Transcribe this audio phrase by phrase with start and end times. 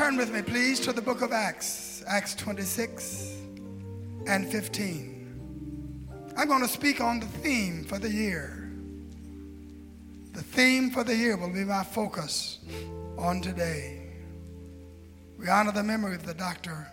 [0.00, 3.36] Turn with me, please, to the book of Acts, Acts 26
[4.26, 6.08] and 15.
[6.38, 8.72] I'm going to speak on the theme for the year.
[10.32, 12.60] The theme for the year will be my focus
[13.18, 14.14] on today.
[15.38, 16.88] We honor the memory of the Dr.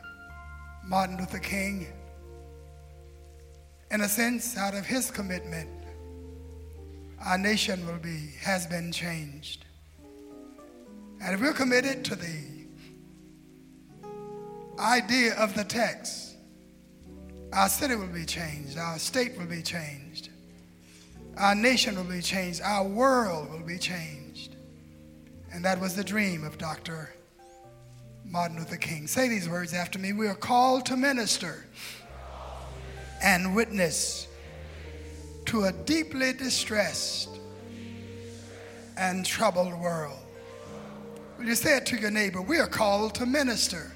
[0.83, 1.87] Martin Luther King.
[3.89, 5.69] In a sense, out of his commitment,
[7.25, 9.63] our nation will be, has been changed.
[11.21, 12.56] And if we're committed to the
[14.79, 16.35] idea of the text,
[17.53, 20.29] our city will be changed, our state will be changed,
[21.37, 24.55] our nation will be changed, our world will be changed.
[25.53, 27.13] And that was the dream of Dr.
[28.25, 29.07] Martin Luther King.
[29.07, 30.13] Say these words after me.
[30.13, 31.65] We are called to minister
[33.23, 34.27] and witness
[35.45, 37.29] to a deeply distressed
[38.97, 40.19] and troubled world.
[41.37, 42.41] Will you say it to your neighbor?
[42.41, 43.91] We are called to minister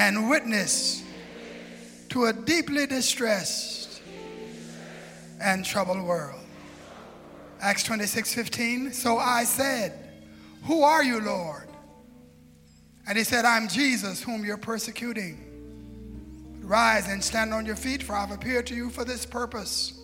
[0.00, 1.02] and witness
[2.08, 4.00] to a deeply distressed
[5.42, 6.40] and troubled world.
[7.60, 8.92] Acts 26 15.
[8.94, 9.92] So I said,
[10.64, 11.68] Who are you, Lord?
[13.06, 15.46] And he said, I'm Jesus, whom you're persecuting.
[16.62, 20.00] Rise and stand on your feet, for I've appeared to you for this purpose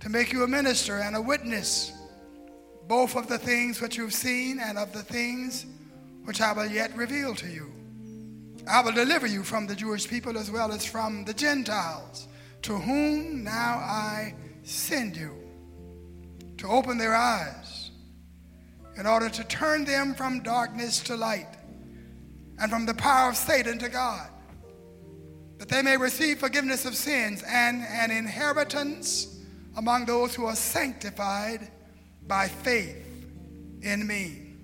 [0.00, 1.90] to make you a minister and a witness,
[2.86, 5.66] both of the things which you've seen and of the things
[6.24, 7.72] which I will yet reveal to you.
[8.68, 12.26] I will deliver you from the Jewish people as well as from the Gentiles,
[12.62, 15.36] to whom now I send you
[16.58, 17.90] to open their eyes
[18.96, 21.48] in order to turn them from darkness to light
[22.58, 24.30] and from the power of Satan to God
[25.58, 29.38] that they may receive forgiveness of sins and an inheritance
[29.76, 31.70] among those who are sanctified
[32.26, 33.04] by faith
[33.82, 34.54] in me.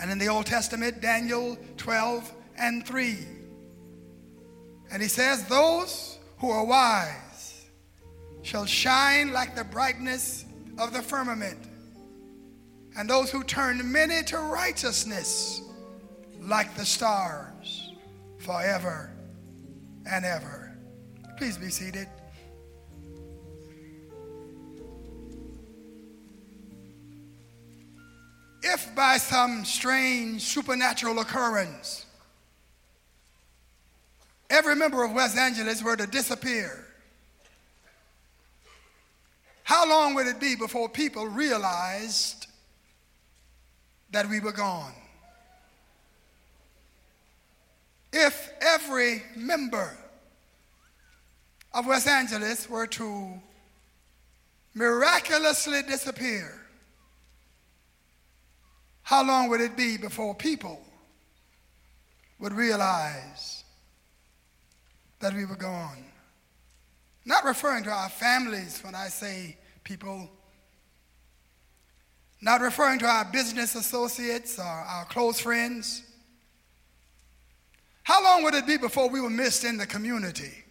[0.00, 3.18] And in the Old Testament, Daniel 12 and 3.
[4.92, 7.66] And he says, Those who are wise
[8.42, 10.44] shall shine like the brightness
[10.78, 11.58] of the firmament,
[12.96, 15.60] and those who turn many to righteousness
[16.40, 17.92] like the stars
[18.38, 19.10] forever
[20.10, 20.76] and ever.
[21.38, 22.06] Please be seated.
[28.64, 32.06] If by some strange supernatural occurrence
[34.52, 36.86] every member of West Angeles were to disappear,
[39.64, 42.46] how long would it be before people realized
[44.10, 44.92] that we were gone?
[48.12, 49.96] if every member
[51.72, 53.32] of West Angeles were to
[54.74, 56.60] miraculously disappear,
[59.02, 60.80] how long would it be before people
[62.38, 63.61] would realize
[65.22, 66.04] that we were gone?
[67.24, 70.28] Not referring to our families when I say people,
[72.40, 76.02] not referring to our business associates or our close friends
[78.04, 80.64] how long would it be before we were missed in the community?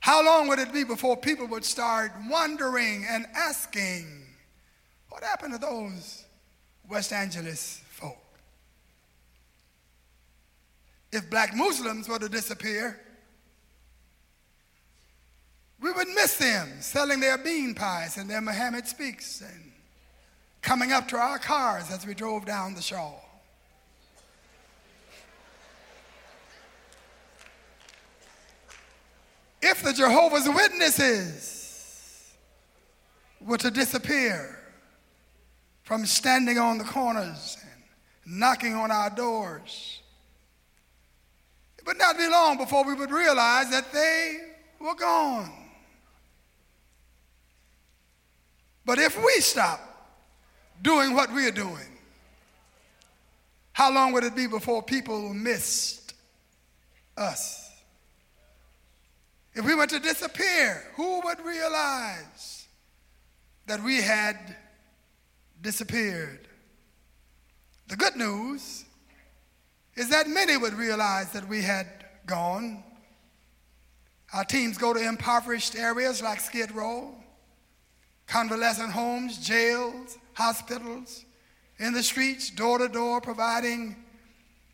[0.00, 4.06] How long would it be before people would start wondering and asking,
[5.10, 6.24] what happened to those
[6.88, 8.16] West Angeles folk?
[11.16, 13.00] If black Muslims were to disappear,
[15.80, 19.72] we would miss them selling their bean pies and their Muhammad speaks and
[20.62, 23.20] coming up to our cars as we drove down the shore.
[29.62, 32.36] if the Jehovah's Witnesses
[33.40, 34.58] were to disappear
[35.82, 39.95] from standing on the corners and knocking on our doors,
[41.86, 44.38] would not be long before we would realize that they
[44.80, 45.52] were gone.
[48.84, 49.80] But if we stop
[50.82, 51.98] doing what we're doing,
[53.72, 56.14] how long would it be before people missed
[57.16, 57.70] us?
[59.54, 62.66] If we were to disappear, who would realize
[63.66, 64.56] that we had
[65.60, 66.48] disappeared?
[67.88, 68.85] The good news
[69.96, 71.86] is that many would realize that we had
[72.26, 72.84] gone.
[74.32, 77.14] Our teams go to impoverished areas like Skid Row,
[78.26, 81.24] convalescent homes, jails, hospitals,
[81.78, 83.96] in the streets, door to door, providing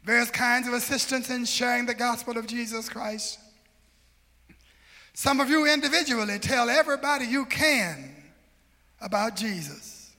[0.05, 3.39] various kinds of assistance in sharing the gospel of Jesus Christ.
[5.15, 8.17] Some of you individually tell everybody you can
[9.01, 10.11] about Jesus.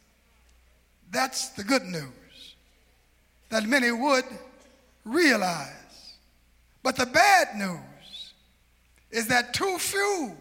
[1.12, 2.56] That's the good news.
[3.50, 4.26] that many would
[5.06, 6.16] realize.
[6.82, 8.34] But the bad news
[9.12, 10.36] is that too few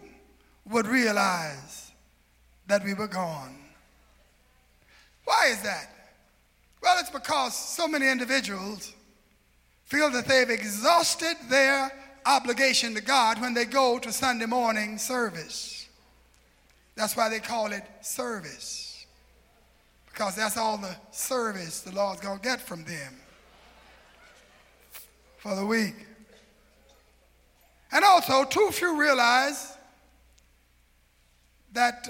[0.69, 1.91] would realize
[2.67, 3.55] that we were gone.
[5.25, 5.89] Why is that?
[6.81, 8.93] Well, it's because so many individuals
[9.85, 11.91] feel that they've exhausted their
[12.25, 15.87] obligation to God when they go to Sunday morning service.
[16.95, 19.05] That's why they call it service,
[20.11, 23.22] because that's all the service the Lord's going to get from them
[25.43, 25.93] for the week.
[27.91, 29.75] And also, too few realize
[31.73, 32.07] that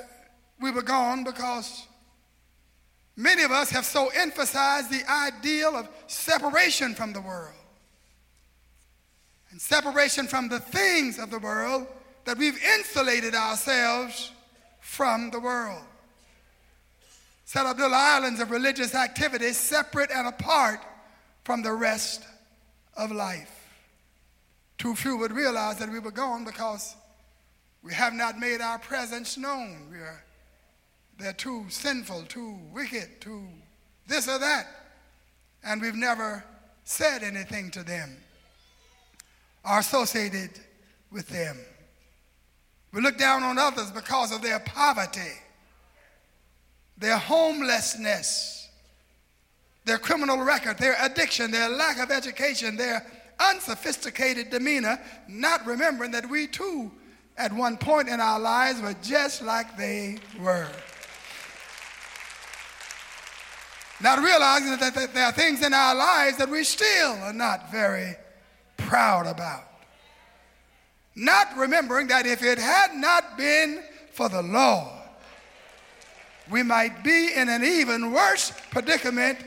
[0.61, 1.87] we were gone because
[3.17, 7.55] many of us have so emphasized the ideal of separation from the world
[9.49, 11.87] and separation from the things of the world
[12.25, 14.31] that we've insulated ourselves
[14.79, 15.81] from the world.
[17.45, 20.81] Set up little islands of religious activities separate and apart
[21.43, 22.27] from the rest
[22.97, 23.69] of life.
[24.77, 26.95] Too few would realize that we were gone because
[27.83, 29.87] we have not made our presence known.
[29.91, 30.23] We are,
[31.17, 33.47] they're too sinful, too wicked, too
[34.07, 34.67] this or that.
[35.63, 36.43] And we've never
[36.83, 38.17] said anything to them
[39.63, 40.51] are associated
[41.11, 41.57] with them.
[42.91, 45.39] We look down on others because of their poverty,
[46.97, 48.62] their homelessness,
[49.85, 53.05] their criminal record, their addiction, their lack of education, their
[53.39, 56.91] unsophisticated demeanor, not remembering that we too,
[57.37, 60.69] at one point in our lives, were just like they were.
[64.01, 68.15] Not realizing that there are things in our lives that we still are not very
[68.77, 69.63] proud about.
[71.15, 74.91] Not remembering that if it had not been for the Lord,
[76.51, 79.39] we might be in an even worse predicament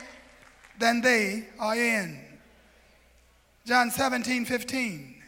[0.79, 2.21] than they are in.
[3.65, 5.23] John 17, 15.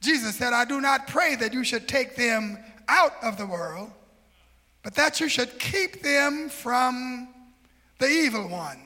[0.00, 2.58] Jesus said, I do not pray that you should take them
[2.88, 3.90] out of the world,
[4.82, 7.28] but that you should keep them from
[7.98, 8.80] the evil one.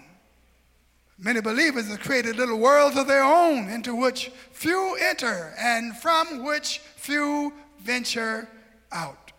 [1.18, 6.44] Many believers have created little worlds of their own into which few enter and from
[6.44, 8.48] which few venture
[8.90, 9.32] out.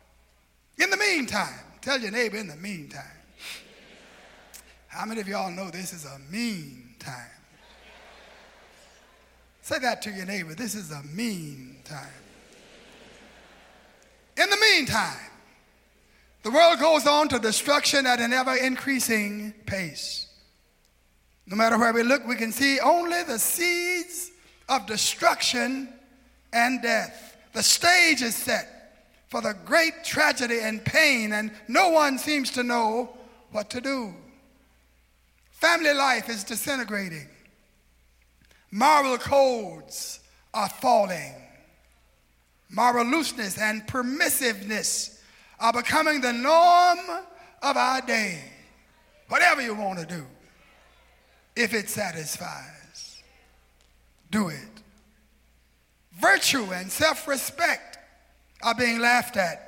[0.77, 3.03] In the meantime, tell your neighbor, in the meantime.
[4.95, 7.29] How many of y'all know this is a mean time?
[9.61, 10.55] Say that to your neighbor.
[10.55, 12.07] This is a mean time.
[14.37, 15.31] In the meantime,
[16.43, 20.27] the world goes on to destruction at an ever increasing pace.
[21.45, 24.31] No matter where we look, we can see only the seeds
[24.69, 25.89] of destruction
[26.53, 27.35] and death.
[27.51, 32.63] The stage is set for the great tragedy and pain, and no one seems to
[32.63, 33.09] know
[33.51, 34.13] what to do.
[35.55, 37.27] Family life is disintegrating.
[38.71, 40.19] Moral codes
[40.53, 41.33] are falling.
[42.69, 45.21] Moral looseness and permissiveness
[45.61, 46.99] are becoming the norm
[47.63, 48.43] of our day.
[49.29, 50.25] Whatever you want to do
[51.55, 53.23] if it satisfies.
[54.29, 54.57] Do it.
[56.19, 57.97] Virtue and self respect
[58.61, 59.64] are being laughed at.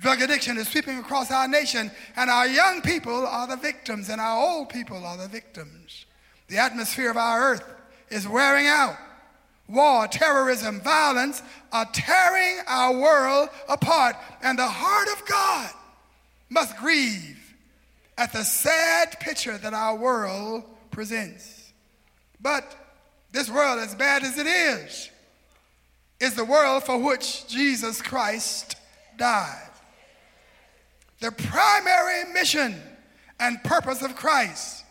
[0.00, 4.20] Drug addiction is sweeping across our nation, and our young people are the victims, and
[4.20, 6.06] our old people are the victims.
[6.48, 7.64] The atmosphere of our earth
[8.08, 8.96] is wearing out.
[9.68, 15.70] War, terrorism, violence are tearing our world apart, and the heart of God
[16.48, 17.54] must grieve
[18.16, 21.72] at the sad picture that our world presents.
[22.40, 22.74] But
[23.32, 25.10] this world, as bad as it is,
[26.18, 28.76] is the world for which Jesus Christ
[29.16, 29.69] died.
[31.20, 32.80] The primary mission
[33.38, 34.84] and purpose of Christ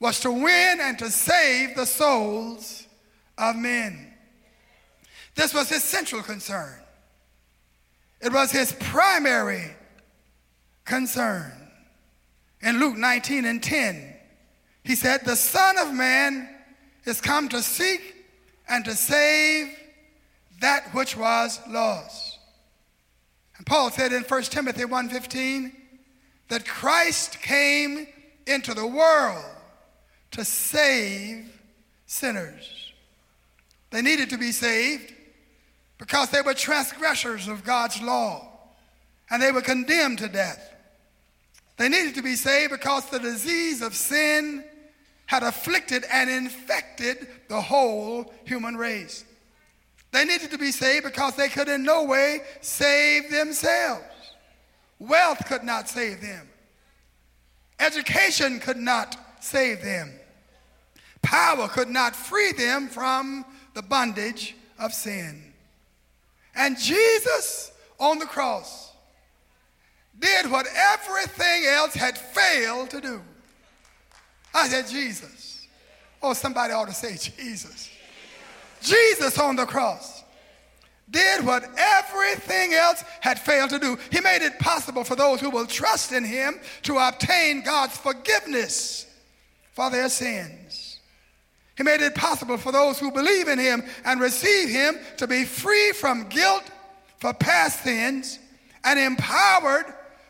[0.00, 2.86] was to win and to save the souls
[3.38, 4.12] of men.
[5.34, 6.74] This was his central concern.
[8.20, 9.70] It was his primary
[10.84, 11.52] concern
[12.62, 14.14] in Luke 19 and 10,
[14.84, 16.48] he said, The Son of Man
[17.04, 18.14] is come to seek
[18.68, 19.76] and to save
[20.60, 22.31] that which was lost.
[23.64, 25.72] Paul said in 1 Timothy 1:15
[26.48, 28.06] that Christ came
[28.46, 29.44] into the world
[30.32, 31.50] to save
[32.06, 32.92] sinners.
[33.90, 35.12] They needed to be saved
[35.98, 38.48] because they were transgressors of God's law
[39.30, 40.74] and they were condemned to death.
[41.76, 44.64] They needed to be saved because the disease of sin
[45.26, 49.24] had afflicted and infected the whole human race.
[50.12, 54.04] They needed to be saved because they could in no way save themselves.
[54.98, 56.48] Wealth could not save them.
[57.80, 60.12] Education could not save them.
[61.22, 65.42] Power could not free them from the bondage of sin.
[66.54, 68.92] And Jesus on the cross
[70.18, 73.22] did what everything else had failed to do.
[74.54, 75.66] I said, Jesus.
[76.22, 77.88] Oh, somebody ought to say, Jesus.
[78.82, 80.22] Jesus on the cross
[81.10, 83.98] did what everything else had failed to do.
[84.10, 89.06] He made it possible for those who will trust in him to obtain God's forgiveness
[89.72, 91.00] for their sins.
[91.76, 95.44] He made it possible for those who believe in him and receive him to be
[95.44, 96.64] free from guilt
[97.18, 98.38] for past sins
[98.84, 99.86] and empowered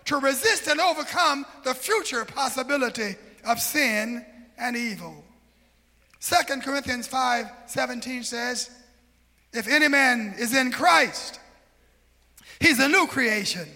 [0.07, 4.25] to resist and overcome the future possibility of sin
[4.59, 5.22] and evil.
[6.23, 8.71] 2 Corinthians 5 17 says,
[9.53, 11.41] If any man is in Christ,
[12.61, 13.69] he's a new creation.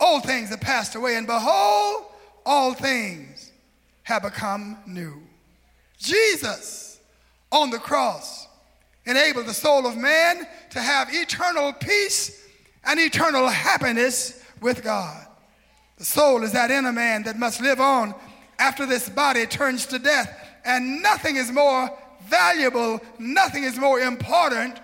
[0.00, 2.06] Old things have passed away, and behold,
[2.44, 3.52] all things
[4.04, 5.22] have become new.
[5.98, 6.98] Jesus
[7.52, 8.46] on the cross
[9.04, 12.46] enabled the soul of man to have eternal peace
[12.84, 15.26] and eternal happiness with God.
[15.98, 18.14] The soul is that inner man that must live on
[18.58, 20.45] after this body turns to death.
[20.66, 21.88] And nothing is more
[22.24, 24.80] valuable, nothing is more important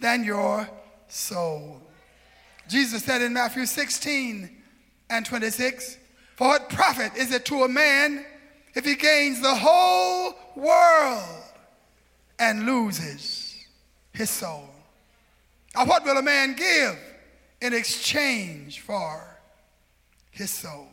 [0.00, 0.68] than your
[1.08, 1.82] soul.
[2.68, 4.50] Jesus said in Matthew 16
[5.10, 5.98] and 26,
[6.36, 8.24] For what profit is it to a man
[8.74, 11.42] if he gains the whole world
[12.38, 13.54] and loses
[14.12, 14.70] his soul?
[15.78, 16.98] Or what will a man give
[17.60, 19.38] in exchange for
[20.30, 20.88] his soul?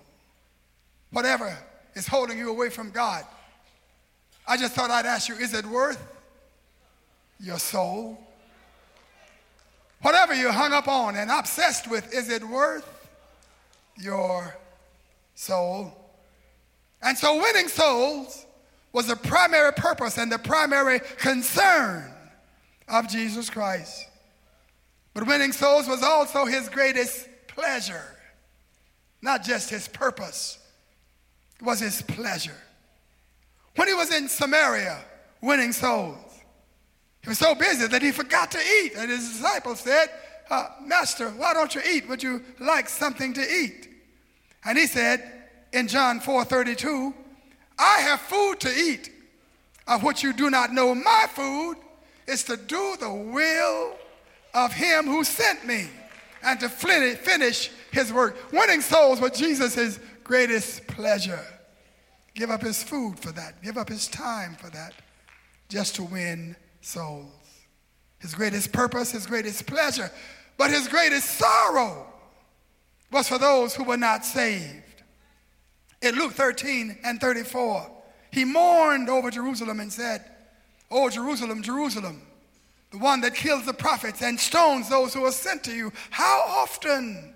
[1.12, 1.58] Whatever
[1.96, 3.24] is holding you away from God.
[4.48, 6.02] I just thought I'd ask you is it worth
[7.40, 8.20] your soul?
[10.02, 12.88] Whatever you're hung up on and obsessed with, is it worth
[13.98, 14.56] your
[15.34, 15.94] soul?
[17.02, 18.46] And so, winning souls
[18.92, 22.12] was the primary purpose and the primary concern
[22.88, 24.08] of Jesus Christ.
[25.14, 28.18] But winning souls was also his greatest pleasure,
[29.22, 30.60] not just his purpose
[31.64, 32.58] was his pleasure.
[33.76, 35.04] When he was in Samaria
[35.42, 36.18] winning souls,
[37.22, 38.94] he was so busy that he forgot to eat.
[38.98, 40.08] And his disciples said,
[40.50, 42.08] uh, Master, why don't you eat?
[42.10, 43.90] Would you like something to eat?
[44.66, 45.24] And he said
[45.72, 47.14] in John 4 32,
[47.80, 49.10] I have food to eat
[49.88, 50.94] of which you do not know.
[50.96, 51.76] My food
[52.28, 53.96] is to do the will
[54.54, 55.88] of him who sent me
[56.44, 58.52] and to finish his work.
[58.52, 61.40] Winning souls was Jesus' greatest pleasure.
[62.36, 63.62] Give up his food for that.
[63.62, 64.94] Give up his time for that,
[65.70, 67.30] just to win souls.
[68.20, 70.10] His greatest purpose, his greatest pleasure,
[70.58, 72.08] but his greatest sorrow
[73.12, 75.04] was for those who were not saved.
[76.02, 77.90] In Luke 13 and 34,
[78.32, 80.24] he mourned over Jerusalem and said,
[80.90, 82.22] Oh, Jerusalem, Jerusalem,
[82.92, 86.44] the one that kills the prophets and stones those who are sent to you, how
[86.48, 87.33] often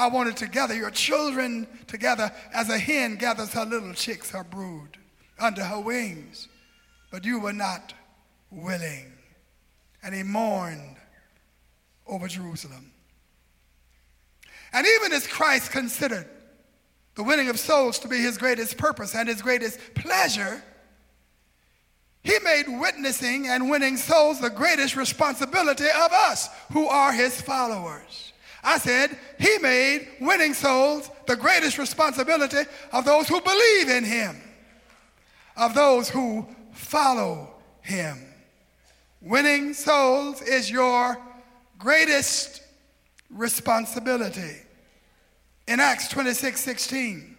[0.00, 4.42] I wanted to gather your children together as a hen gathers her little chicks, her
[4.42, 4.96] brood,
[5.38, 6.48] under her wings.
[7.10, 7.92] But you were not
[8.50, 9.12] willing.
[10.02, 10.96] And he mourned
[12.06, 12.92] over Jerusalem.
[14.72, 16.26] And even as Christ considered
[17.14, 20.62] the winning of souls to be his greatest purpose and his greatest pleasure,
[22.22, 28.32] he made witnessing and winning souls the greatest responsibility of us who are his followers.
[28.62, 34.40] I said, He made winning souls the greatest responsibility of those who believe in Him,
[35.56, 38.18] of those who follow Him.
[39.20, 41.18] Winning souls is your
[41.78, 42.62] greatest
[43.30, 44.56] responsibility.
[45.66, 47.36] In Acts 26 16,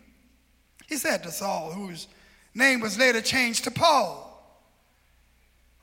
[0.87, 2.07] he said to Saul, whose
[2.53, 4.31] name was later changed to Paul,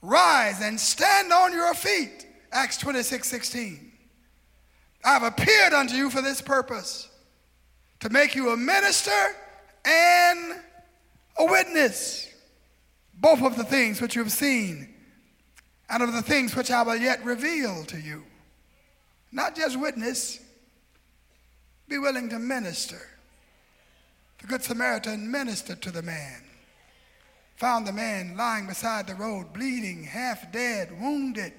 [0.00, 2.26] Rise and stand on your feet.
[2.52, 3.87] Acts 26 16.
[5.04, 7.08] I've appeared unto you for this purpose
[8.00, 9.10] to make you a minister
[9.84, 10.56] and
[11.38, 12.28] a witness,
[13.14, 14.94] both of the things which you have seen
[15.88, 18.24] and of the things which I will yet reveal to you.
[19.32, 20.40] Not just witness,
[21.88, 23.00] be willing to minister.
[24.40, 26.42] The Good Samaritan ministered to the man,
[27.56, 31.52] found the man lying beside the road, bleeding, half dead, wounded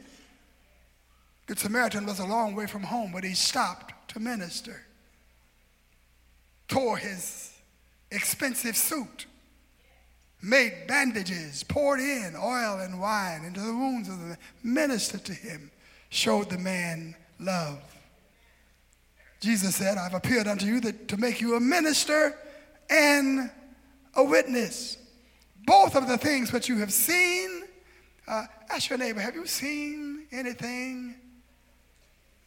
[1.49, 4.85] Good Samaritan was a long way from home, but he stopped to minister.
[6.67, 7.51] Tore his
[8.11, 9.25] expensive suit,
[10.43, 15.33] made bandages, poured in oil and wine into the wounds of the man, ministered to
[15.33, 15.71] him,
[16.09, 17.81] showed the man love.
[19.39, 22.37] Jesus said, I've appeared unto you that, to make you a minister
[22.91, 23.49] and
[24.13, 24.97] a witness,
[25.65, 27.63] both of the things which you have seen.
[28.27, 31.15] Uh, ask your neighbor, have you seen anything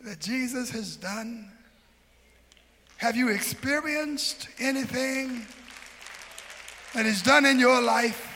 [0.05, 1.51] that Jesus has done?
[2.97, 5.47] Have you experienced anything
[6.95, 8.29] that He's done in your life?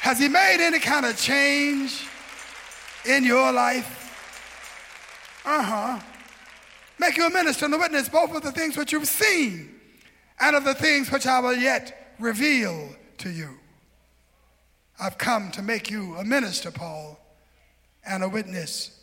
[0.00, 2.06] Has He made any kind of change
[3.06, 3.94] in your life?
[5.44, 6.00] Uh huh.
[6.98, 9.74] Make you a minister and a witness both of the things which you've seen
[10.40, 13.50] and of the things which I will yet reveal to you.
[15.00, 17.18] I've come to make you a minister, Paul,
[18.04, 18.97] and a witness.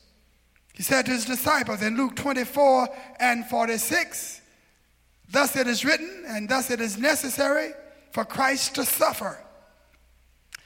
[0.75, 2.89] He said to his disciples in Luke 24
[3.20, 4.41] and 46,
[5.29, 7.72] Thus it is written, and thus it is necessary
[8.12, 9.39] for Christ to suffer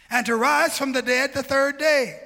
[0.10, 2.20] and to rise from the dead the third day,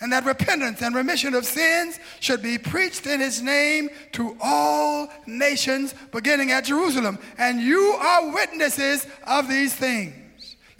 [0.00, 5.08] and that repentance and remission of sins should be preached in his name to all
[5.26, 7.18] nations, beginning at Jerusalem.
[7.38, 10.27] And you are witnesses of these things.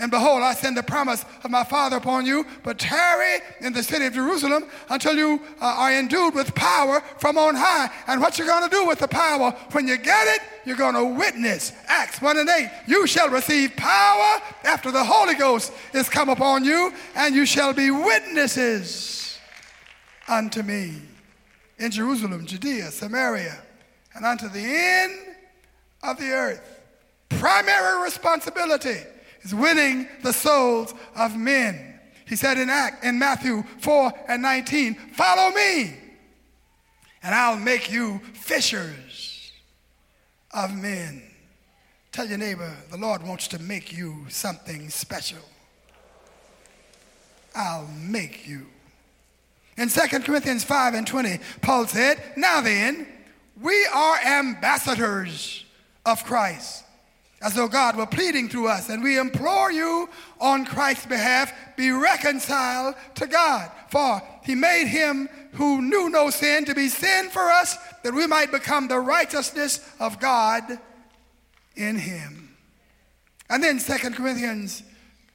[0.00, 3.82] And behold, I send the promise of my Father upon you, but tarry in the
[3.82, 7.90] city of Jerusalem until you uh, are endued with power from on high.
[8.06, 10.94] And what you're going to do with the power, when you get it, you're going
[10.94, 11.72] to witness.
[11.88, 12.70] Acts 1 and 8.
[12.86, 17.72] You shall receive power after the Holy Ghost is come upon you, and you shall
[17.72, 19.36] be witnesses
[20.28, 20.94] unto me
[21.78, 23.58] in Jerusalem, Judea, Samaria,
[24.14, 25.12] and unto the end
[26.04, 26.82] of the earth.
[27.30, 29.00] Primary responsibility
[29.42, 32.00] is winning the souls of men.
[32.26, 35.94] He said in Act in Matthew 4 and 19, follow me,
[37.22, 39.52] and I'll make you fishers
[40.52, 41.22] of men.
[42.12, 45.38] Tell your neighbor, the Lord wants to make you something special.
[47.54, 48.66] I'll make you.
[49.76, 53.06] In 2 Corinthians 5 and 20, Paul said, Now then,
[53.60, 55.64] we are ambassadors
[56.04, 56.84] of Christ
[57.40, 58.88] as though God were pleading through us.
[58.88, 60.08] And we implore you
[60.40, 63.70] on Christ's behalf, be reconciled to God.
[63.88, 68.26] For he made him who knew no sin to be sin for us, that we
[68.26, 70.78] might become the righteousness of God
[71.76, 72.56] in him.
[73.48, 74.82] And then 2 Corinthians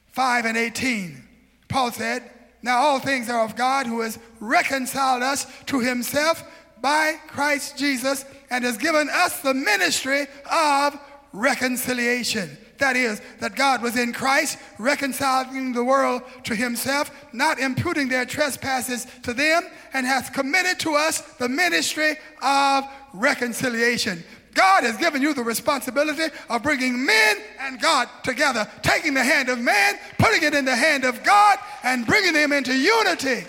[0.08, 1.22] 5 and 18,
[1.68, 2.22] Paul said,
[2.62, 6.44] Now all things are of God who has reconciled us to himself
[6.80, 10.98] by Christ Jesus and has given us the ministry of
[11.34, 12.56] reconciliation.
[12.78, 18.24] That is, that God was in Christ, reconciling the world to himself, not imputing their
[18.24, 24.24] trespasses to them, and hath committed to us the ministry of reconciliation.
[24.54, 29.48] God has given you the responsibility of bringing men and God together, taking the hand
[29.48, 33.46] of man, putting it in the hand of God, and bringing them into unity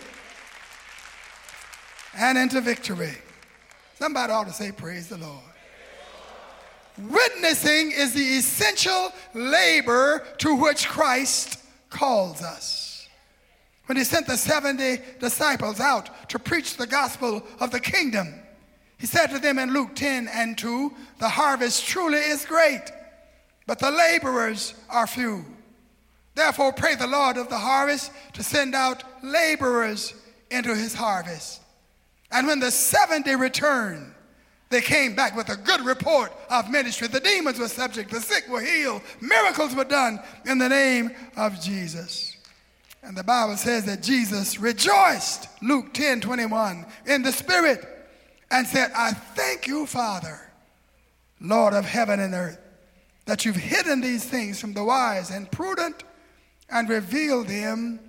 [2.18, 3.14] and into victory.
[4.00, 5.55] Somebody ought to say, Praise the Lord.
[6.98, 13.08] Witnessing is the essential labor to which Christ calls us.
[13.88, 18.34] When he sent the 70 disciples out to preach the gospel of the kingdom,
[18.98, 22.84] he said to them in Luke 10 and 2 The harvest truly is great,
[23.68, 25.46] but the laborers are few.
[26.34, 30.14] Therefore, pray the Lord of the harvest to send out laborers
[30.50, 31.62] into his harvest.
[32.32, 34.15] And when the 70 returned,
[34.76, 37.08] they came back with a good report of ministry.
[37.08, 41.62] The demons were subject, the sick were healed, miracles were done in the name of
[41.62, 42.36] Jesus.
[43.02, 47.88] And the Bible says that Jesus rejoiced, Luke 10 21, in the Spirit
[48.52, 50.42] and said, I thank you, Father,
[51.40, 52.60] Lord of heaven and earth,
[53.28, 56.04] that you've hidden these things from the wise and prudent
[56.70, 58.02] and revealed them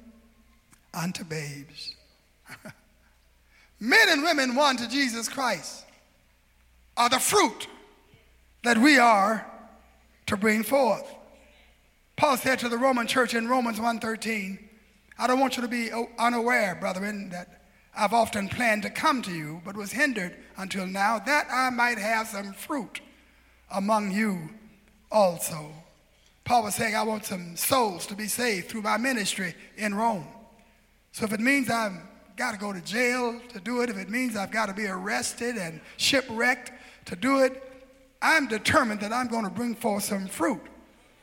[0.93, 1.95] unto babes.
[3.79, 5.86] Men and women won to Jesus Christ
[6.97, 7.69] are the fruit
[8.63, 9.47] that we are
[10.27, 11.07] to bring forth.
[12.17, 14.59] Paul said to the Roman church in Romans 1:13,
[15.19, 17.63] I don't want you to be unaware, brethren, that
[17.97, 21.99] I've often planned to come to you, but was hindered until now, that I might
[21.99, 23.01] have some fruit
[23.71, 24.51] among you
[25.11, 25.73] also.
[26.45, 30.27] Paul was saying, I want some souls to be saved through my ministry in Rome.
[31.13, 31.99] So if it means I've
[32.37, 34.87] got to go to jail to do it, if it means I've got to be
[34.87, 36.71] arrested and shipwrecked
[37.07, 37.63] to do it,
[38.23, 40.61] I'm determined that I'm going to bring forth some fruit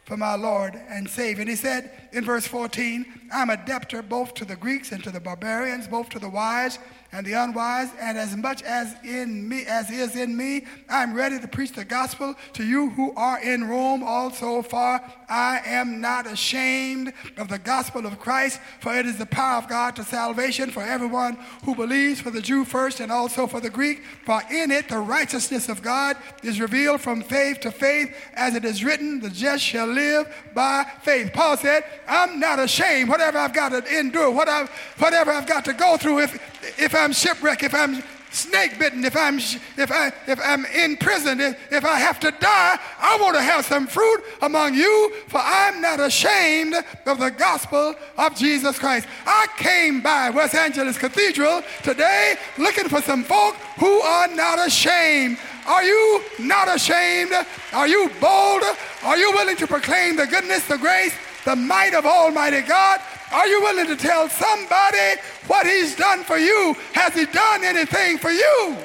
[0.06, 1.42] for my Lord and Savior.
[1.42, 5.12] And he said in verse 14, I'm a debtor both to the Greeks and to
[5.12, 6.80] the barbarians, both to the wise
[7.14, 11.14] and the unwise, and as much as in me as is in me, I am
[11.14, 15.00] ready to preach the gospel to you who are in Rome also far.
[15.30, 19.70] I am not ashamed of the gospel of Christ, for it is the power of
[19.70, 23.70] God to salvation for everyone who believes, for the Jew first and also for the
[23.70, 24.04] Greek.
[24.26, 28.66] For in it the righteousness of God is revealed from faith to faith, as it
[28.66, 31.32] is written, the just shall live by faith.
[31.32, 35.98] Paul said, I'm not ashamed, whatever I've got to endure, whatever, I've got to go
[35.98, 40.66] through, if, if I'm shipwrecked, if I'm snake bitten, if I'm, if, I, if I'm
[40.68, 44.74] in prison, if, if I have to die, I want to have some fruit among
[44.74, 49.06] you, for I'm not ashamed of the gospel of Jesus Christ.
[49.26, 55.38] I came by West Angeles Cathedral today looking for some folk who are not ashamed.
[55.68, 57.34] Are you not ashamed?
[57.74, 58.64] Are you bold?
[59.04, 61.14] Are you willing to proclaim the goodness, the grace,
[61.44, 63.02] the might of Almighty God?
[63.34, 66.76] Are you willing to tell somebody what He's done for you?
[66.94, 68.78] Has He done anything for you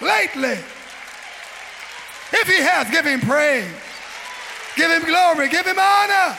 [0.00, 0.58] lately?
[2.32, 3.70] If He has, give Him praise,
[4.74, 6.36] give Him glory, give Him honor.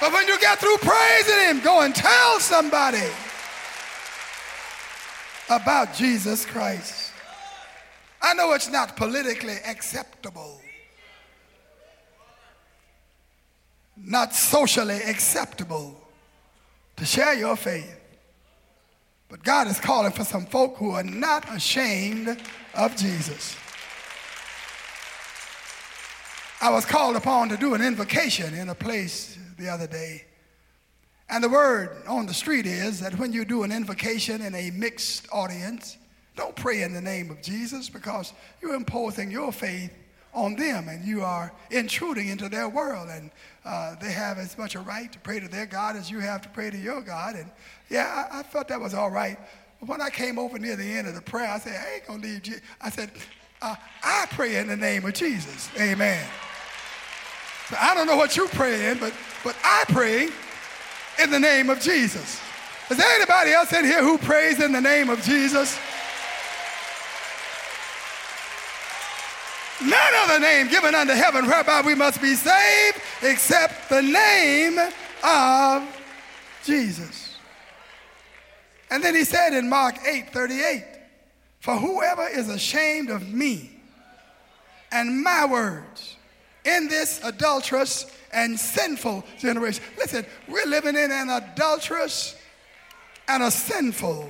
[0.00, 3.06] But when you get through praising Him, go and tell somebody
[5.48, 7.12] about Jesus Christ.
[8.20, 10.60] I know it's not politically acceptable,
[13.96, 15.99] not socially acceptable
[17.00, 17.98] to share your faith.
[19.30, 22.38] But God is calling for some folk who are not ashamed
[22.74, 23.56] of Jesus.
[26.60, 30.26] I was called upon to do an invocation in a place the other day.
[31.30, 34.70] And the word on the street is that when you do an invocation in a
[34.70, 35.96] mixed audience,
[36.36, 39.90] don't pray in the name of Jesus because you're imposing your faith
[40.32, 43.30] on them and you are intruding into their world and
[43.64, 46.40] uh, they have as much a right to pray to their God as you have
[46.42, 47.34] to pray to your God.
[47.34, 47.50] And
[47.88, 49.38] yeah, I, I felt that was all right.
[49.80, 52.06] But when I came over near the end of the prayer, I said, I ain't
[52.06, 52.62] going to leave Jesus.
[52.80, 53.10] I said,
[53.62, 55.68] uh, I pray in the name of Jesus.
[55.78, 56.24] Amen.
[57.68, 59.12] So I don't know what you're praying, but,
[59.44, 60.28] but I pray
[61.22, 62.40] in the name of Jesus.
[62.90, 65.78] Is there anybody else in here who prays in the name of Jesus?
[69.82, 74.78] None other name given under heaven whereby we must be saved except the name
[75.24, 76.02] of
[76.64, 77.36] Jesus.
[78.90, 80.84] And then he said in Mark 8 38,
[81.60, 83.70] For whoever is ashamed of me
[84.92, 86.16] and my words
[86.64, 89.82] in this adulterous and sinful generation.
[89.96, 92.36] Listen, we're living in an adulterous
[93.28, 94.28] and a sinful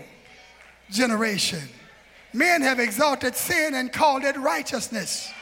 [0.90, 1.62] generation.
[2.32, 5.32] Men have exalted sin and called it righteousness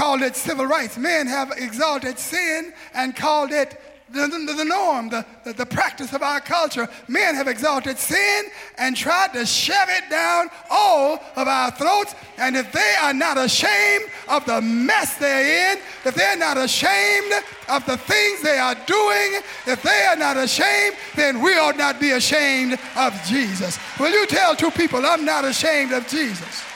[0.00, 0.96] called it civil rights.
[0.96, 3.78] Men have exalted sin and called it
[4.10, 6.88] the, the, the norm, the, the, the, practice of our culture.
[7.06, 8.46] Men have exalted sin
[8.78, 12.14] and tried to shove it down all of our throats.
[12.38, 17.34] And if they are not ashamed of the mess they're in, if they're not ashamed
[17.68, 22.00] of the things they are doing, if they are not ashamed, then we ought not
[22.00, 23.78] be ashamed of Jesus.
[24.00, 26.69] Will you tell two people, I'm not ashamed of Jesus?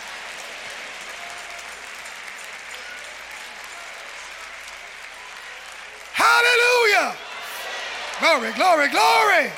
[6.25, 7.15] Hallelujah.
[8.19, 9.53] Glory, glory, glory.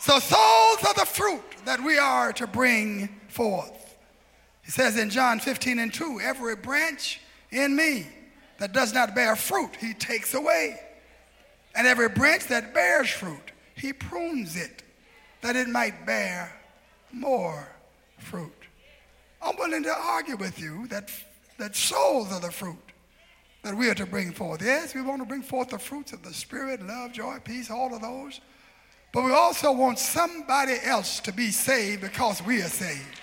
[0.00, 3.96] So, souls are the fruit that we are to bring forth.
[4.62, 7.20] He says in John 15 and 2 every branch
[7.50, 8.08] in me
[8.58, 10.80] that does not bear fruit, he takes away.
[11.76, 14.82] And every branch that bears fruit, he prunes it
[15.42, 16.52] that it might bear
[17.12, 17.68] more
[18.18, 18.52] fruit.
[19.40, 21.10] I'm willing to argue with you that,
[21.58, 22.89] that souls are the fruit
[23.62, 24.62] that we are to bring forth.
[24.62, 27.94] Yes, we want to bring forth the fruits of the Spirit love, joy, peace, all
[27.94, 28.40] of those.
[29.12, 33.20] But we also want somebody else to be saved because we are saved.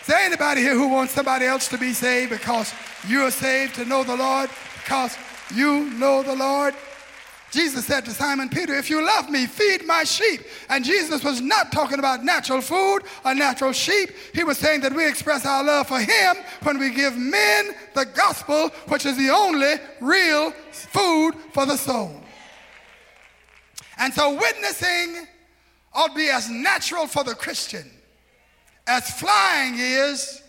[0.00, 2.72] Is there anybody here who wants somebody else to be saved because
[3.06, 4.48] you are saved to know the Lord?
[4.82, 5.16] Because
[5.54, 6.74] you know the Lord?
[7.50, 10.42] Jesus said to Simon Peter, If you love me, feed my sheep.
[10.68, 14.10] And Jesus was not talking about natural food or natural sheep.
[14.34, 18.04] He was saying that we express our love for him when we give men the
[18.04, 22.20] gospel, which is the only real food for the soul.
[23.98, 25.26] And so witnessing
[25.94, 27.90] ought to be as natural for the Christian
[28.86, 30.42] as flying is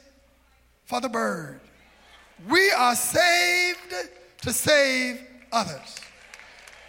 [0.85, 1.59] for the bird.
[2.49, 3.93] We are saved
[4.41, 5.99] to save others.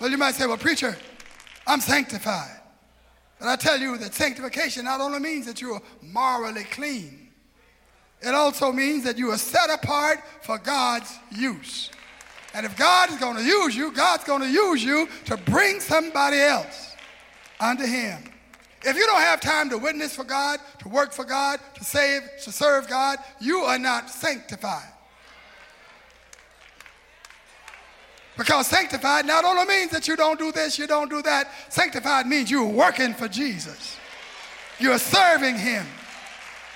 [0.01, 0.97] Well, you might say, well, preacher,
[1.67, 2.61] I'm sanctified.
[3.39, 7.29] But I tell you that sanctification not only means that you are morally clean,
[8.23, 11.91] it also means that you are set apart for God's use.
[12.53, 15.81] And if God is going to use you, God's going to use you to bring
[15.81, 16.95] somebody else
[17.59, 18.25] unto Him.
[18.83, 22.23] If you don't have time to witness for God, to work for God, to save,
[22.45, 24.89] to serve God, you are not sanctified.
[28.41, 31.51] Because sanctified not only means that you don't do this, you don't do that.
[31.69, 33.99] Sanctified means you're working for Jesus.
[34.79, 35.85] You're serving him.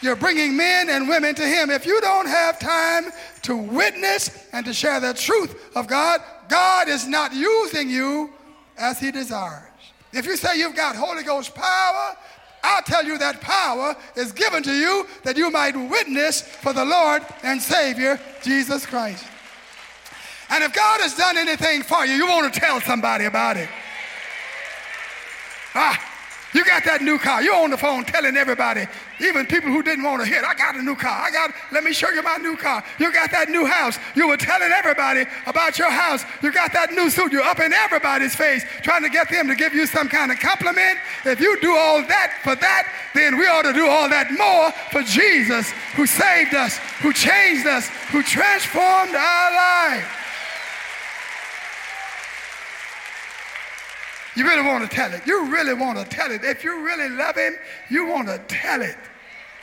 [0.02, 1.70] You're bringing men and women to him.
[1.70, 3.04] If you don't have time
[3.44, 8.28] to witness and to share the truth of God, God is not using you
[8.76, 9.70] as he desires.
[10.12, 12.14] If you say you've got Holy Ghost power,
[12.62, 16.84] I'll tell you that power is given to you that you might witness for the
[16.84, 19.24] Lord and Savior, Jesus Christ.
[20.50, 23.68] And if God has done anything for you, you want to tell somebody about it.
[25.74, 25.98] Ah,
[26.54, 27.42] you got that new car.
[27.42, 28.86] You're on the phone telling everybody,
[29.18, 31.26] even people who didn't want to hear, I got a new car.
[31.26, 32.84] I got, let me show you my new car.
[33.00, 33.98] You got that new house.
[34.14, 36.24] You were telling everybody about your house.
[36.42, 37.32] You got that new suit.
[37.32, 40.38] You're up in everybody's face trying to get them to give you some kind of
[40.38, 40.96] compliment.
[41.24, 44.70] If you do all that for that, then we ought to do all that more
[44.92, 49.50] for Jesus who saved us, who changed us, who transformed our
[49.90, 50.23] life.
[54.36, 55.26] You really want to tell it.
[55.26, 56.42] You really want to tell it.
[56.44, 57.54] If you really love him,
[57.88, 58.96] you want to tell it.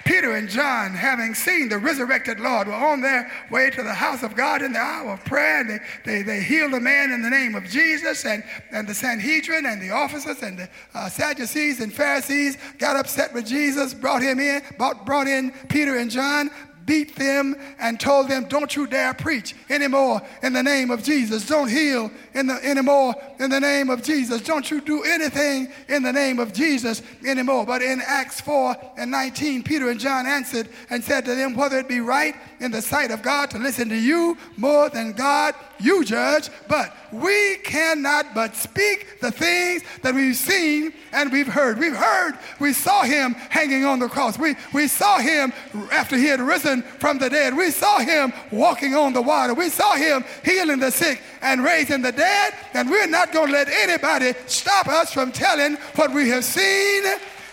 [0.06, 4.24] Peter and John, having seen the resurrected Lord, were on their way to the house
[4.24, 5.62] of God in the hour of prayer.
[5.62, 8.26] And they, they, they healed a man in the name of Jesus.
[8.26, 13.34] And, and the Sanhedrin and the officers and the uh, Sadducees and Pharisees got upset
[13.34, 16.50] with Jesus, brought him in, brought, brought in Peter and John,
[16.86, 21.46] beat them and told them, Don't you dare preach anymore in the name of Jesus.
[21.46, 24.42] Don't heal in the, anymore in the name of Jesus.
[24.42, 27.66] Don't you do anything in the name of Jesus anymore.
[27.66, 31.80] But in Acts 4 and 19, Peter and John answered and said to them, Whether
[31.80, 35.56] it be right in the sight of God to listen to you more than God,
[35.80, 36.50] you judge.
[36.68, 41.80] But we cannot but speak the things that we've seen and we've heard.
[41.80, 44.38] We've heard, we saw him hanging on the cross.
[44.38, 45.52] We, we saw him
[45.92, 47.58] after he had risen from the dead.
[47.58, 49.56] We saw him walking on the water.
[49.56, 52.54] We saw him healing the sick and raising the dead.
[52.74, 57.04] And we're not going to let anybody stop us from telling what we have seen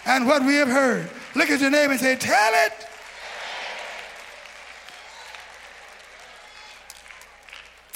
[0.05, 1.09] and what we have heard.
[1.35, 2.88] Look at your neighbor and say, Tell it.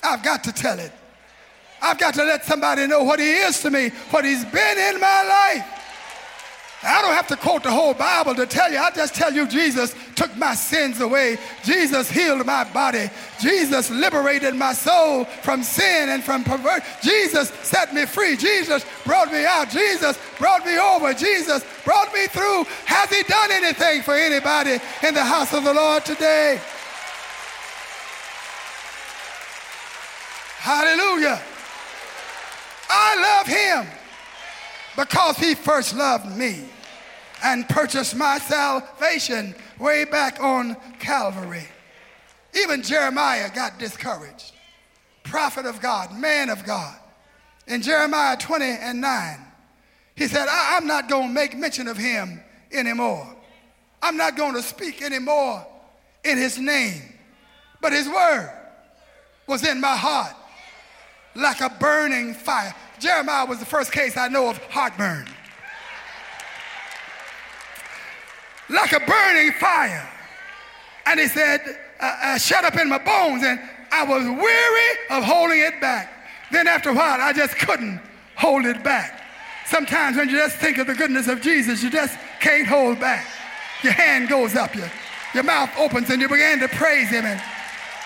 [0.03, 0.93] I've got to tell it.
[1.81, 5.01] I've got to let somebody know what he is to me, what he's been in
[5.01, 5.83] my life.
[6.85, 8.79] I don't have to quote the whole Bible to tell you.
[8.79, 11.39] I just tell you Jesus took my sins away.
[11.63, 13.09] Jesus healed my body.
[13.41, 16.85] Jesus liberated my soul from sin and from perversion.
[17.01, 18.37] Jesus set me free.
[18.37, 19.71] Jesus brought me out.
[19.71, 21.15] Jesus brought me over.
[21.15, 22.65] Jesus brought me through.
[22.87, 26.61] Has he done anything for anybody in the house of the Lord today?
[30.63, 31.43] Hallelujah.
[32.89, 33.99] I love him
[34.97, 36.63] because he first loved me
[37.43, 41.67] and purchased my salvation way back on Calvary.
[42.55, 44.53] Even Jeremiah got discouraged.
[45.25, 46.95] Prophet of God, man of God.
[47.67, 49.39] In Jeremiah 20 and 9,
[50.15, 53.35] he said, I- am not going to make mention of him anymore.
[54.01, 55.67] I'm not going to speak anymore
[56.23, 57.03] in his name.
[57.81, 58.49] But his word
[59.49, 60.37] was in my heart
[61.35, 62.75] like a burning fire.
[62.99, 65.27] Jeremiah was the first case I know of heartburn.
[68.69, 70.09] Like a burning fire.
[71.07, 71.61] And he said,
[72.01, 73.43] uh, uh, shut up in my bones.
[73.43, 76.11] And I was weary of holding it back.
[76.51, 78.01] Then after a while, I just couldn't
[78.37, 79.23] hold it back.
[79.67, 83.27] Sometimes when you just think of the goodness of Jesus, you just can't hold back.
[83.83, 84.91] Your hand goes up, your,
[85.35, 87.41] your mouth opens, and you begin to praise him and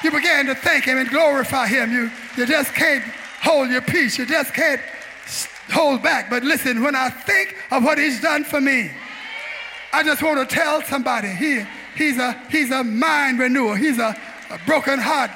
[0.03, 1.93] you begin to thank him and glorify him.
[1.93, 3.03] You, you just can't
[3.43, 4.19] hold your peace.
[4.19, 4.81] You just can't
[5.71, 6.31] hold back.
[6.31, 8.91] But listen, when I think of what he's done for me,
[9.93, 11.65] I just want to tell somebody he,
[11.97, 13.77] he's, a, he's a mind renewer.
[13.77, 14.17] He's a,
[14.51, 15.31] a broken heart.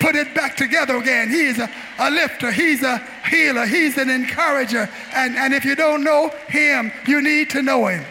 [0.00, 1.30] Put it back together again.
[1.30, 2.52] He's a, a lifter.
[2.52, 3.66] He's a healer.
[3.66, 4.88] He's an encourager.
[5.14, 8.04] And, and if you don't know him, you need to know him.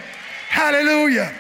[0.50, 1.32] Hallelujah.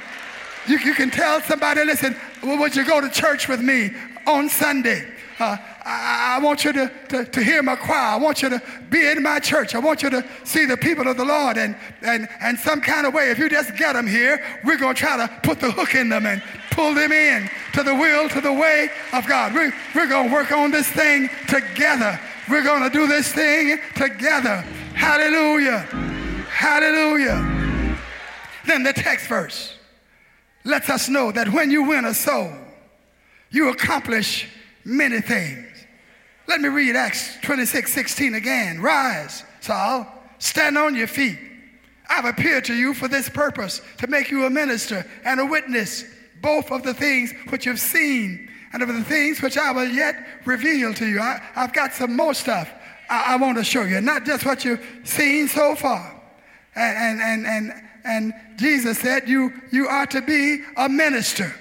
[0.67, 3.91] You, you can tell somebody, listen, would you go to church with me
[4.25, 5.07] on Sunday?
[5.39, 7.97] Uh, I, I, want you to, to, to, hear my choir.
[7.97, 9.75] I want you to be in my church.
[9.75, 11.57] I want you to see the people of the Lord.
[11.57, 14.95] And, and, and some kind of way, if you just get them here, we're going
[14.95, 16.41] to try to put the hook in them and
[16.71, 19.53] pull them in to the will, to the way of God.
[19.53, 22.19] We're, we're going to work on this thing together.
[22.49, 24.61] We're going to do this thing together.
[24.95, 25.79] Hallelujah.
[26.49, 27.97] Hallelujah.
[28.65, 29.75] Then the text verse
[30.63, 32.51] lets us know that when you win a soul,
[33.51, 34.47] you accomplish
[34.85, 35.72] many things.
[36.47, 38.81] Let me read Acts 26 16 again.
[38.81, 40.07] Rise, Saul,
[40.39, 41.39] stand on your feet.
[42.09, 46.05] I've appeared to you for this purpose, to make you a minister and a witness,
[46.41, 50.15] both of the things which you've seen and of the things which I will yet
[50.45, 51.19] reveal to you.
[51.19, 52.69] I, have got some more stuff
[53.09, 56.21] I, I, want to show you, not just what you've seen so far.
[56.75, 61.53] And, and, and, and, and Jesus said, you, you are to be a minister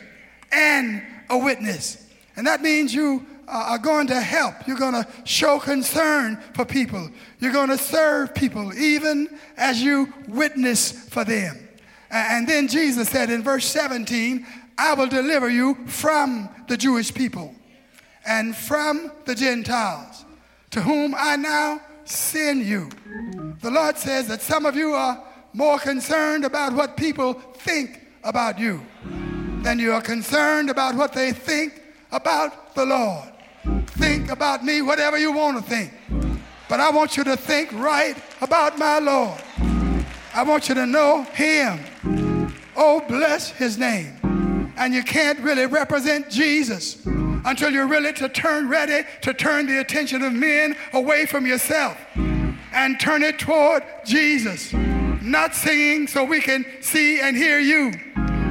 [0.50, 2.08] and a witness.
[2.36, 4.54] And that means you Uh, are going to help.
[4.66, 7.10] You're going to show concern for people.
[7.40, 11.68] You're going to serve people, even as you witness for them.
[12.10, 14.46] And then Jesus said in verse 17,
[14.78, 17.54] I will deliver you from the Jewish people
[18.26, 20.24] and from the Gentiles,
[20.70, 22.90] to whom I now send you.
[23.60, 28.58] The Lord says that some of you are more concerned about what people think about
[28.58, 28.84] you
[29.62, 33.31] than you are concerned about what they think about the Lord.
[33.86, 35.92] Think about me, whatever you want to think.
[36.68, 39.40] But I want you to think right about my Lord.
[40.34, 41.80] I want you to know Him.
[42.76, 44.72] Oh, bless His name.
[44.76, 49.80] And you can't really represent Jesus until you're really to turn ready to turn the
[49.80, 51.98] attention of men away from yourself
[52.72, 54.72] and turn it toward Jesus.
[54.72, 57.92] Not singing so we can see and hear you,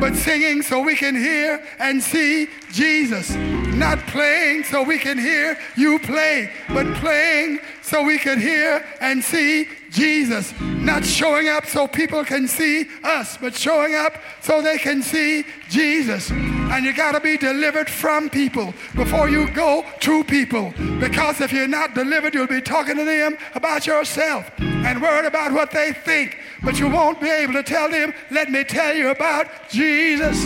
[0.02, 3.30] but singing so we can hear and see Jesus.
[3.36, 9.24] Not playing so we can hear you play, but playing so we can hear and
[9.24, 10.54] see Jesus.
[10.60, 15.46] Not showing up so people can see us, but showing up so they can see
[15.70, 16.32] Jesus.
[16.32, 20.74] And you got to be delivered from people before you go to people.
[21.00, 25.52] Because if you're not delivered, you'll be talking to them about yourself and worried about
[25.52, 26.38] what they think.
[26.64, 30.44] But you won't be able to tell them, let me tell you about Jesus.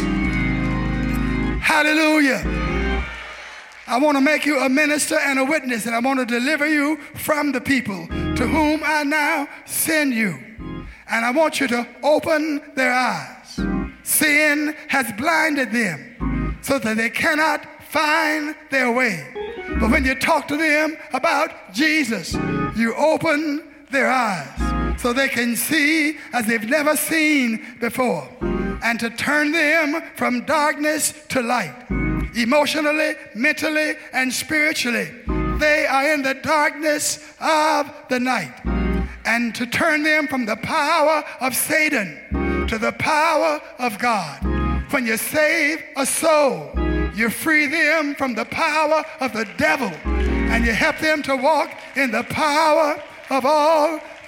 [1.61, 2.41] Hallelujah.
[3.87, 6.67] I want to make you a minister and a witness, and I want to deliver
[6.67, 10.39] you from the people to whom I now send you.
[11.07, 13.59] And I want you to open their eyes.
[14.03, 19.23] Sin has blinded them so that they cannot find their way.
[19.79, 22.33] But when you talk to them about Jesus,
[22.75, 28.27] you open their eyes so they can see as they've never seen before
[28.83, 31.73] and to turn them from darkness to light
[32.35, 35.09] emotionally, mentally, and spiritually.
[35.57, 38.53] They are in the darkness of the night.
[39.25, 44.43] And to turn them from the power of Satan to the power of God.
[44.91, 46.71] When you save a soul,
[47.15, 51.71] you free them from the power of the devil and you help them to walk
[51.95, 53.45] in the power of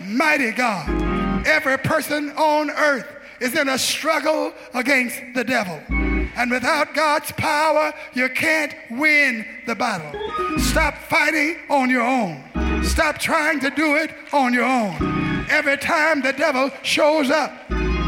[0.08, 1.46] Almighty God.
[1.46, 3.08] Every person on earth
[3.42, 5.82] is in a struggle against the devil.
[5.90, 10.18] And without God's power, you can't win the battle.
[10.60, 12.42] Stop fighting on your own.
[12.84, 15.46] Stop trying to do it on your own.
[15.50, 17.52] Every time the devil shows up,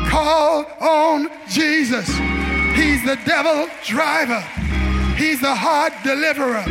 [0.08, 2.08] call on Jesus.
[2.76, 4.40] He's the devil driver.
[5.18, 6.62] He's the heart deliverer.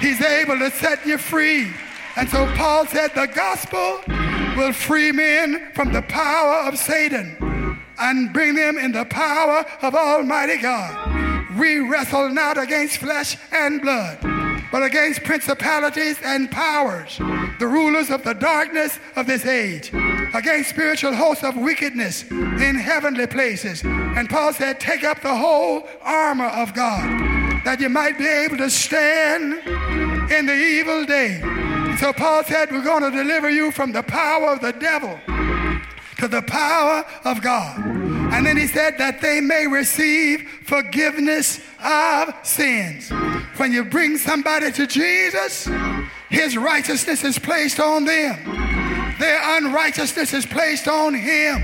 [0.00, 1.70] He's able to set you free.
[2.16, 4.00] And so Paul said the gospel
[4.56, 7.36] will free men from the power of Satan
[7.98, 11.56] and bring them in the power of Almighty God.
[11.58, 14.18] We wrestle not against flesh and blood,
[14.72, 17.18] but against principalities and powers,
[17.58, 19.90] the rulers of the darkness of this age,
[20.34, 23.82] against spiritual hosts of wickedness in heavenly places.
[23.84, 28.56] And Paul said, Take up the whole armor of God, that you might be able
[28.58, 29.54] to stand
[30.30, 31.69] in the evil day.
[31.98, 35.18] So Paul said, We're going to deliver you from the power of the devil
[36.20, 37.78] to the power of God.
[38.32, 43.10] And then he said that they may receive forgiveness of sins.
[43.56, 45.68] When you bring somebody to Jesus,
[46.28, 48.38] his righteousness is placed on them.
[49.18, 51.62] Their unrighteousness is placed on him.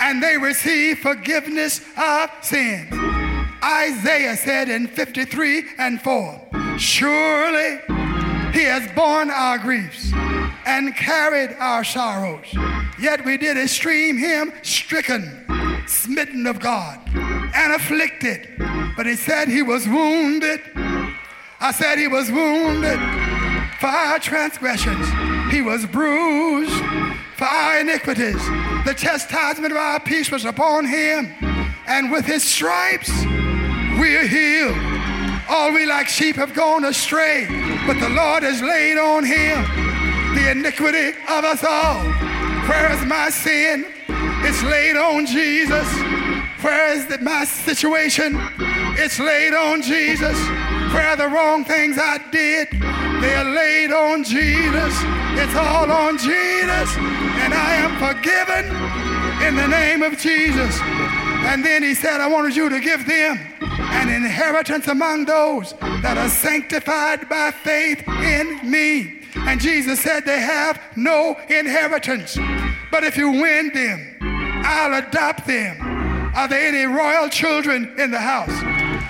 [0.00, 2.92] And they receive forgiveness of sins.
[3.62, 7.78] Isaiah said in 53 and 4, Surely
[8.52, 10.12] he has borne our griefs
[10.66, 12.46] and carried our sorrows.
[13.00, 15.44] Yet we did esteem him stricken,
[15.86, 18.48] smitten of God, and afflicted.
[18.96, 20.60] But he said he was wounded.
[21.60, 22.98] I said he was wounded
[23.80, 25.06] for our transgressions.
[25.52, 26.84] He was bruised
[27.36, 28.44] for our iniquities.
[28.84, 31.34] The chastisement of our peace was upon him.
[31.86, 33.10] And with his stripes,
[33.98, 34.91] we are healed.
[35.48, 37.46] All we like sheep have gone astray,
[37.86, 39.64] but the Lord has laid on him
[40.34, 42.04] the iniquity of us all.
[42.68, 43.86] Where is my sin?
[44.44, 45.86] It's laid on Jesus.
[46.62, 48.36] Where is the, my situation?
[48.96, 50.38] It's laid on Jesus.
[50.92, 52.68] Where are the wrong things I did?
[52.70, 54.94] They are laid on Jesus.
[55.38, 56.96] It's all on Jesus.
[57.42, 58.66] And I am forgiven
[59.46, 60.78] in the name of Jesus.
[61.44, 66.18] And then he said, I wanted you to give them an inheritance among those that
[66.18, 69.20] are sanctified by faith in me.
[69.36, 72.36] And Jesus said they have no inheritance.
[72.90, 74.16] But if you win them,
[74.64, 76.32] I'll adopt them.
[76.34, 78.50] Are there any royal children in the house?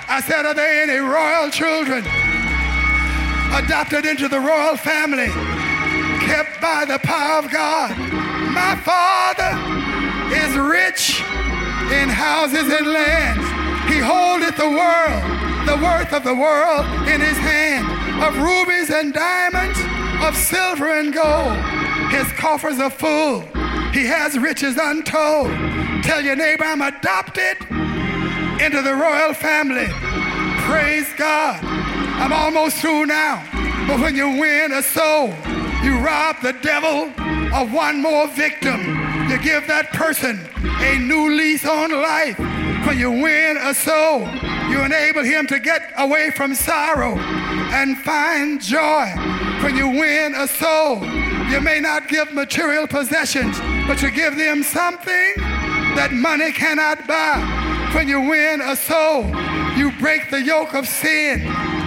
[0.09, 2.03] I said, Are there any royal children
[3.53, 5.27] adopted into the royal family,
[6.25, 7.97] kept by the power of God?
[8.53, 9.55] My Father
[10.35, 11.21] is rich
[11.91, 13.62] in houses and lands.
[13.87, 15.23] He holdeth the world,
[15.67, 17.85] the worth of the world in his hand,
[18.23, 19.79] of rubies and diamonds,
[20.23, 21.57] of silver and gold.
[22.11, 23.41] His coffers are full.
[23.91, 25.47] He has riches untold.
[26.03, 27.57] Tell your neighbor, I'm adopted
[28.61, 29.87] into the royal family.
[30.67, 31.59] Praise God.
[31.63, 33.43] I'm almost through now.
[33.87, 35.27] But when you win a soul,
[35.83, 37.11] you rob the devil
[37.53, 38.79] of one more victim.
[39.29, 42.39] You give that person a new lease on life.
[42.85, 44.27] When you win a soul,
[44.69, 49.05] you enable him to get away from sorrow and find joy.
[49.61, 51.03] When you win a soul,
[51.49, 53.57] you may not give material possessions,
[53.87, 55.33] but you give them something
[55.95, 57.39] that money cannot buy.
[57.95, 59.25] When you win a soul,
[59.77, 61.41] you break the yoke of sin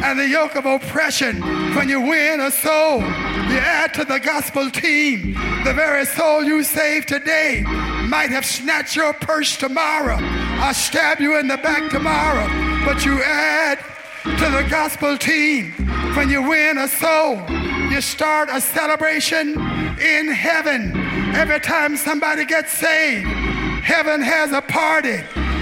[0.06, 1.40] and the yoke of oppression.
[1.74, 5.32] When you win a soul, you add to the gospel team.
[5.64, 7.62] The very soul you save today
[8.06, 10.18] might have snatched your purse tomorrow
[10.64, 12.46] or stab you in the back tomorrow,
[12.84, 13.80] but you add
[14.22, 15.72] to the gospel team.
[16.14, 17.42] When you win a soul,
[17.90, 19.58] you start a celebration
[19.98, 20.92] in heaven.
[21.34, 23.26] Every time somebody gets saved,
[23.82, 25.18] heaven has a party.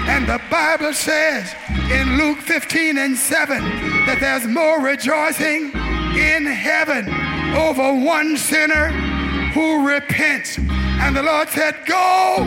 [0.07, 1.51] And the Bible says
[1.89, 5.71] in Luke 15 and 7 that there's more rejoicing
[6.15, 7.09] in heaven
[7.55, 8.89] over one sinner
[9.51, 10.59] who repents.
[10.59, 12.37] And the Lord said, Go,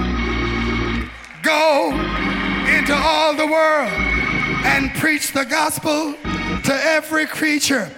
[1.43, 1.91] go
[2.69, 3.91] into all the world
[4.65, 6.15] and preach the gospel
[6.65, 7.91] to every creature.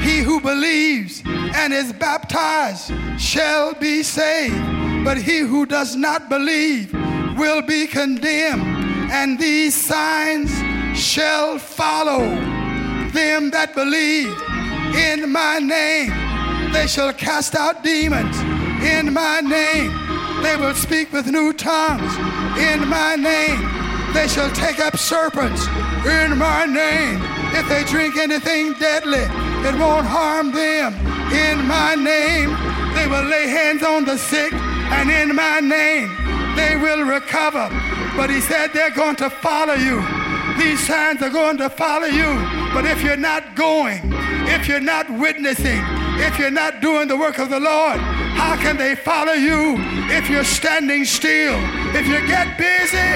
[0.00, 6.92] He who believes and is baptized shall be saved, but he who does not believe
[7.36, 8.62] will be condemned.
[9.10, 10.50] And these signs
[10.96, 12.57] shall follow
[13.12, 14.34] them that believe
[14.94, 16.12] in my name.
[16.72, 18.36] They shall cast out demons
[18.82, 19.92] in my name.
[20.42, 22.14] They will speak with new tongues
[22.58, 23.60] in my name.
[24.14, 25.66] They shall take up serpents
[26.06, 27.20] in my name.
[27.54, 29.26] If they drink anything deadly,
[29.68, 30.94] it won't harm them.
[31.32, 32.50] In my name,
[32.94, 36.08] they will lay hands on the sick, and in my name,
[36.56, 37.68] they will recover.
[38.16, 40.27] But he said they're going to follow you.
[40.58, 42.26] These signs are going to follow you.
[42.74, 44.00] But if you're not going,
[44.50, 45.80] if you're not witnessing,
[46.18, 47.98] if you're not doing the work of the Lord,
[48.34, 49.76] how can they follow you
[50.10, 51.54] if you're standing still?
[51.94, 53.10] If you get busy,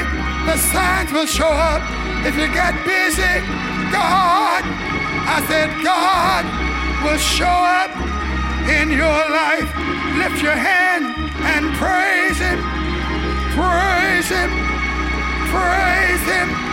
[0.47, 1.83] the signs will show up.
[2.25, 3.35] If you get busy,
[3.91, 4.63] God,
[5.27, 6.47] I said, God
[7.03, 7.91] will show up
[8.71, 9.67] in your life.
[10.15, 11.11] Lift your hand
[11.43, 12.63] and praise Him.
[13.59, 14.51] Praise Him.
[15.51, 16.72] Praise Him.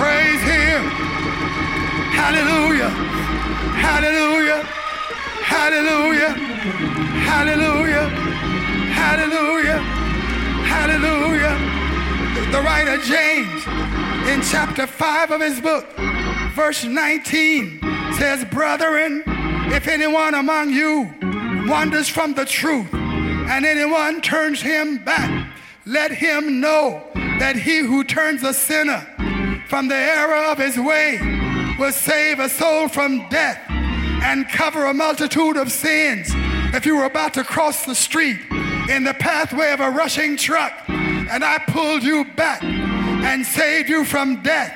[0.00, 0.82] Praise Him.
[2.16, 2.88] Hallelujah.
[3.76, 4.62] Hallelujah.
[5.44, 6.30] Hallelujah.
[7.28, 8.08] Hallelujah.
[8.96, 9.78] Hallelujah.
[10.64, 12.50] Hallelujah.
[12.50, 13.66] The writer James
[14.26, 15.86] in chapter 5 of his book,
[16.54, 17.80] verse 19
[18.16, 19.22] says, Brethren,
[19.70, 21.12] if anyone among you
[21.68, 25.52] wanders from the truth and anyone turns him back,
[25.84, 29.06] let him know that he who turns a sinner
[29.70, 31.16] from the error of his way
[31.78, 36.26] will save a soul from death and cover a multitude of sins.
[36.74, 38.40] If you were about to cross the street
[38.90, 44.04] in the pathway of a rushing truck and I pulled you back and saved you
[44.04, 44.74] from death,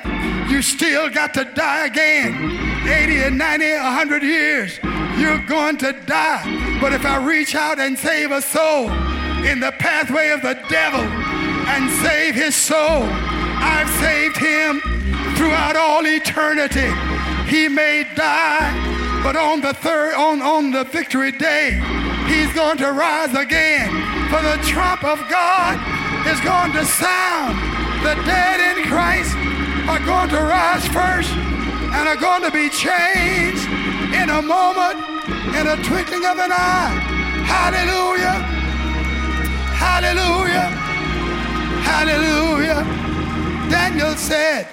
[0.49, 2.87] you still got to die again.
[2.87, 4.79] 80 and 90, 100 years,
[5.17, 6.79] you're going to die.
[6.79, 8.89] But if I reach out and save a soul
[9.43, 11.01] in the pathway of the devil,
[11.67, 13.03] and save his soul.
[13.65, 14.79] I've saved him
[15.35, 16.93] throughout all eternity.
[17.49, 18.69] He may die,
[19.23, 21.81] but on the third, on, on the victory day,
[22.27, 23.89] he's going to rise again.
[24.29, 25.81] For the trump of God
[26.27, 27.57] is going to sound.
[28.05, 29.33] The dead in Christ
[29.89, 31.31] are going to rise first
[31.95, 33.65] and are going to be changed
[34.13, 34.97] in a moment,
[35.57, 36.93] in a twinkling of an eye.
[37.45, 38.37] Hallelujah.
[39.73, 40.69] Hallelujah.
[41.85, 43.04] Hallelujah.
[43.75, 44.69] Daniel said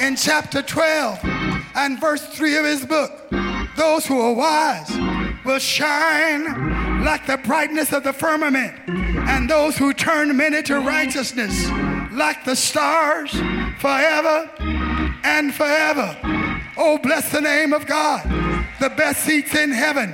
[0.00, 1.20] in chapter 12
[1.76, 3.12] and verse 3 of his book,
[3.76, 4.90] those who are wise
[5.44, 11.70] will shine like the brightness of the firmament, and those who turn many to righteousness
[12.10, 13.30] like the stars
[13.78, 14.50] forever
[15.22, 16.16] and forever.
[16.76, 18.24] Oh, bless the name of God.
[18.80, 20.12] The best seats in heaven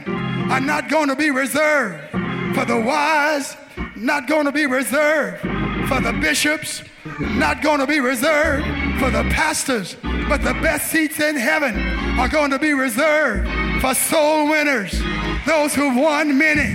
[0.50, 2.10] are not going to be reserved
[2.54, 3.56] for the wise,
[3.96, 5.40] not going to be reserved
[5.88, 6.82] for the bishops,
[7.20, 8.66] not going to be reserved
[8.98, 9.96] for the pastors,
[10.28, 11.76] but the best seats in heaven
[12.18, 13.48] are going to be reserved
[13.80, 14.92] for soul winners,
[15.46, 16.74] those who've won many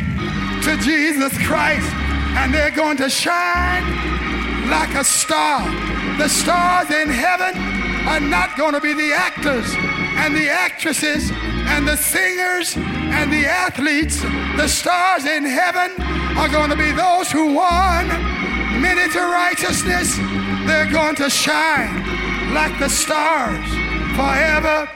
[0.63, 1.91] to Jesus Christ,
[2.37, 3.83] and they're going to shine
[4.69, 5.61] like a star.
[6.17, 7.57] The stars in heaven
[8.07, 9.73] are not going to be the actors
[10.17, 14.21] and the actresses and the singers and the athletes.
[14.57, 15.91] The stars in heaven
[16.37, 18.40] are going to be those who won
[18.79, 20.15] many to righteousness.
[20.67, 23.67] They're going to shine like the stars
[24.15, 24.89] forever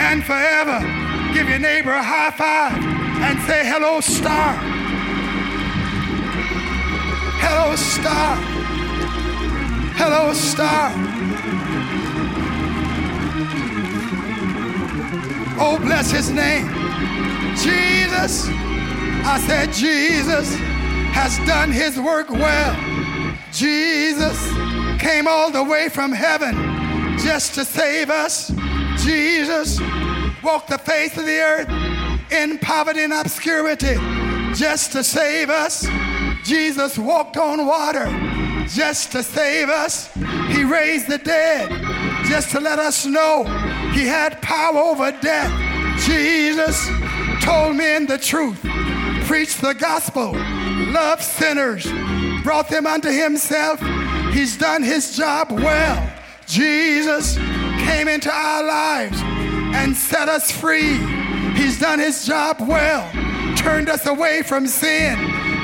[0.00, 0.80] and forever.
[1.32, 4.54] Give your neighbor a high five and say, Hello, star.
[7.40, 8.36] Hello, star.
[9.96, 10.92] Hello, star.
[15.56, 16.66] Oh, bless his name.
[17.56, 18.48] Jesus,
[19.26, 20.54] I said, Jesus
[21.12, 23.03] has done his work well.
[23.54, 24.36] Jesus
[25.00, 26.54] came all the way from heaven
[27.18, 28.52] just to save us.
[28.98, 29.80] Jesus
[30.42, 33.94] walked the face of the earth in poverty and obscurity
[34.54, 35.86] just to save us.
[36.42, 38.06] Jesus walked on water
[38.66, 40.12] just to save us.
[40.48, 41.70] He raised the dead
[42.26, 43.44] just to let us know
[43.92, 45.52] he had power over death.
[46.00, 46.88] Jesus
[47.40, 48.58] told men the truth,
[49.26, 50.32] preached the gospel,
[50.92, 51.86] loved sinners,
[52.44, 53.80] brought them unto himself.
[54.32, 56.12] He's done his job well.
[56.46, 57.36] Jesus
[57.86, 59.18] came into our lives
[59.74, 60.98] and set us free.
[61.54, 63.10] He's done his job well,
[63.56, 65.16] turned us away from sin,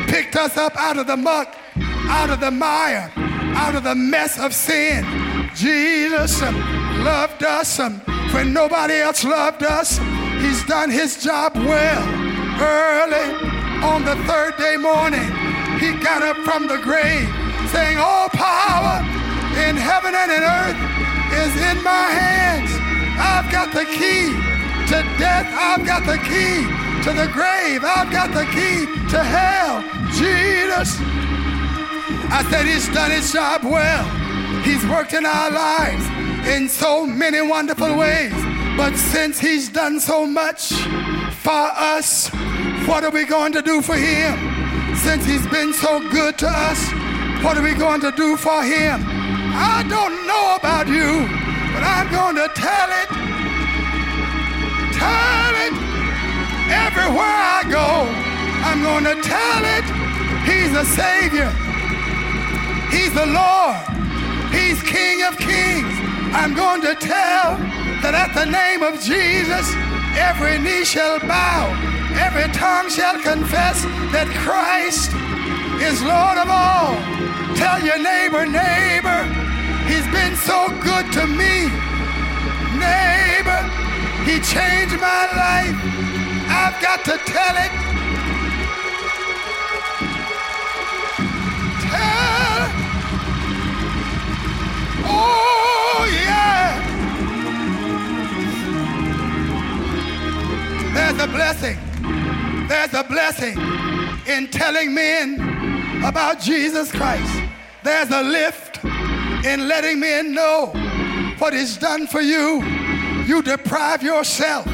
[0.09, 1.55] picked us up out of the muck,
[2.09, 5.05] out of the mire, out of the mess of sin.
[5.55, 7.79] Jesus loved us
[8.33, 9.99] when nobody else loved us.
[10.41, 12.03] He's done his job well.
[12.63, 13.35] Early
[13.85, 15.29] on the third day morning,
[15.81, 17.29] he got up from the grave
[17.73, 19.01] saying, All power
[19.67, 20.77] in heaven and in earth
[21.41, 22.71] is in my hands.
[23.19, 24.29] I've got the key
[24.93, 25.49] to death.
[25.49, 26.69] I've got the key
[27.05, 27.83] to the grave.
[27.83, 29.81] I've got the key to hell.
[30.13, 30.99] Jesus.
[32.33, 34.05] I said he's done his job well.
[34.63, 36.05] He's worked in our lives
[36.47, 38.35] in so many wonderful ways.
[38.77, 40.73] But since he's done so much
[41.43, 42.29] for us,
[42.87, 44.60] what are we going to do for him?
[45.03, 46.81] Since he's been so good to us,
[47.43, 49.01] what are we going to do for him?
[49.03, 51.27] I don't know about you,
[51.73, 53.09] but I'm going to tell it.
[54.95, 55.75] Tell it
[56.69, 58.07] everywhere I go.
[58.63, 59.85] I'm going to tell it.
[60.45, 61.51] He's a Savior.
[62.93, 63.81] He's the Lord.
[64.53, 65.95] He's King of Kings.
[66.37, 67.57] I'm going to tell
[68.03, 69.67] that at the name of Jesus,
[70.15, 71.73] every knee shall bow,
[72.21, 75.11] every tongue shall confess that Christ
[75.81, 76.93] is Lord of all.
[77.57, 79.21] Tell your neighbor, neighbor,
[79.89, 81.73] he's been so good to me.
[82.77, 83.61] Neighbor,
[84.29, 85.77] he changed my life.
[86.53, 87.73] I've got to tell it.
[91.89, 92.63] Tell.
[95.09, 96.69] Oh, yeah.
[100.95, 101.90] There's a blessing.
[102.71, 103.59] There's a blessing
[104.29, 107.43] in telling men about Jesus Christ.
[107.83, 108.85] There's a lift
[109.45, 110.67] in letting men know
[111.41, 112.63] what is done for you.
[113.27, 114.67] You deprive yourself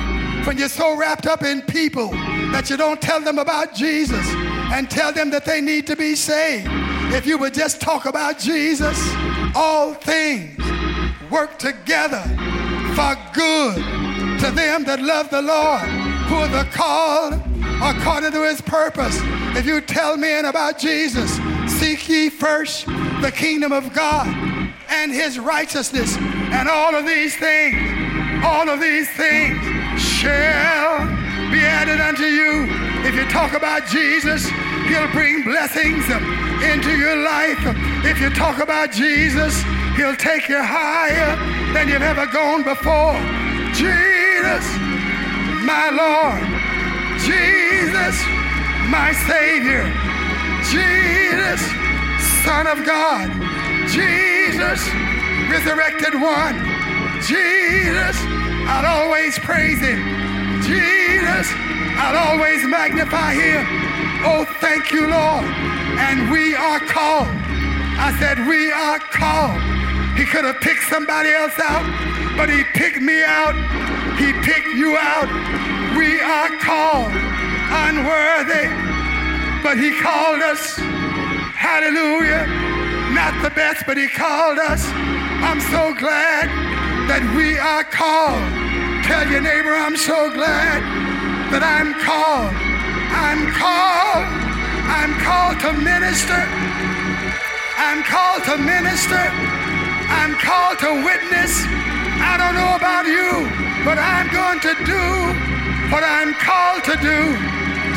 [0.47, 2.11] when you're so wrapped up in people
[2.53, 4.28] that you don't tell them about Jesus
[4.74, 6.68] and tell them that they need to be saved.
[7.14, 9.01] If you would just talk about Jesus,
[9.55, 10.61] all things
[11.30, 12.20] work together
[12.94, 13.76] for good
[14.40, 15.88] to them that love the Lord,
[16.28, 19.18] who are the called according to his purpose.
[19.57, 21.31] If you tell men about Jesus,
[21.79, 24.27] seek ye first the kingdom of God
[24.89, 27.77] and his righteousness, and all of these things,
[28.45, 29.59] all of these things
[30.01, 31.07] shall
[31.51, 32.66] be added unto you.
[33.05, 34.49] If you talk about Jesus,
[34.89, 36.05] he'll bring blessings
[36.62, 37.59] into your life.
[38.05, 39.62] If you talk about Jesus,
[39.97, 41.37] he'll take you higher
[41.72, 43.14] than you've ever gone before.
[43.74, 44.64] Jesus,
[45.64, 46.56] my Lord.
[47.25, 48.17] Jesus,
[48.91, 49.85] my Savior.
[50.71, 51.61] Jesus,
[52.45, 53.31] Son of God.
[53.89, 54.81] Jesus,
[55.51, 56.57] resurrected one.
[57.23, 58.17] Jesus,
[58.69, 60.01] I'll always praise him.
[60.62, 61.53] Jesus,
[61.99, 63.64] I'll always magnify him.
[64.25, 65.45] Oh, thank you, Lord.
[65.99, 67.29] And we are called.
[67.99, 69.61] I said, we are called.
[70.19, 71.85] He could have picked somebody else out,
[72.37, 73.55] but he picked me out.
[74.19, 75.29] He picked you out.
[75.97, 78.68] We are called unworthy,
[79.64, 80.76] but he called us.
[81.57, 82.44] Hallelujah.
[83.16, 84.84] Not the best, but he called us.
[85.40, 86.53] I'm so glad
[87.09, 88.44] that we are called.
[89.09, 90.84] Tell your neighbor, I'm so glad
[91.49, 92.53] that I'm called.
[93.16, 94.28] I'm called.
[94.92, 96.44] I'm called to minister.
[97.80, 99.24] I'm called to minister.
[100.12, 101.64] I'm called to witness.
[102.20, 103.49] I don't know about you,
[103.80, 105.56] but I'm going to do
[105.91, 107.20] what I'm called to do.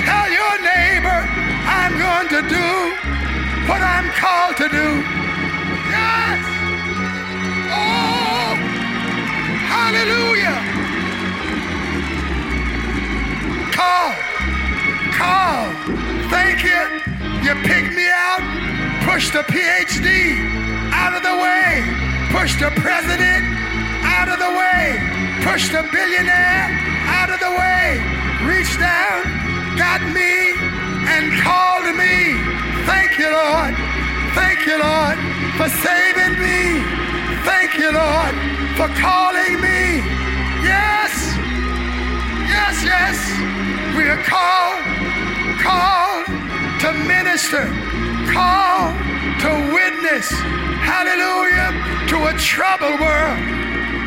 [0.06, 1.20] Tell your neighbor,
[1.66, 2.70] I'm going to do
[3.68, 4.88] what I'm called to do.
[5.90, 6.40] Yes.
[7.74, 8.54] Oh,
[9.74, 10.58] hallelujah.
[13.74, 14.14] Call,
[15.18, 15.74] call.
[16.30, 16.82] Thank you.
[17.42, 18.44] You picked me out,
[19.04, 20.38] pushed the PhD
[20.94, 21.84] out of the way,
[22.30, 23.44] pushed the president
[24.04, 26.68] out of the way, pushed the billionaire
[27.08, 28.00] out of the way,
[28.44, 29.24] reached down,
[29.78, 30.54] got me,
[31.08, 32.36] and called me.
[32.86, 33.74] Thank you, Lord.
[34.36, 35.18] Thank you, Lord,
[35.58, 36.84] for saving me.
[37.44, 38.34] Thank you, Lord,
[38.78, 40.04] for calling me.
[40.64, 41.14] Yes,
[42.48, 43.18] yes, yes.
[43.96, 44.84] We are called,
[45.64, 46.26] called
[46.82, 47.66] to minister,
[48.32, 48.96] called
[49.44, 50.30] to witness.
[50.84, 51.70] Hallelujah.
[52.10, 53.38] To a troubled world,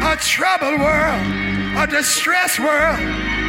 [0.04, 1.22] a troubled world,
[1.78, 2.98] a distressed world.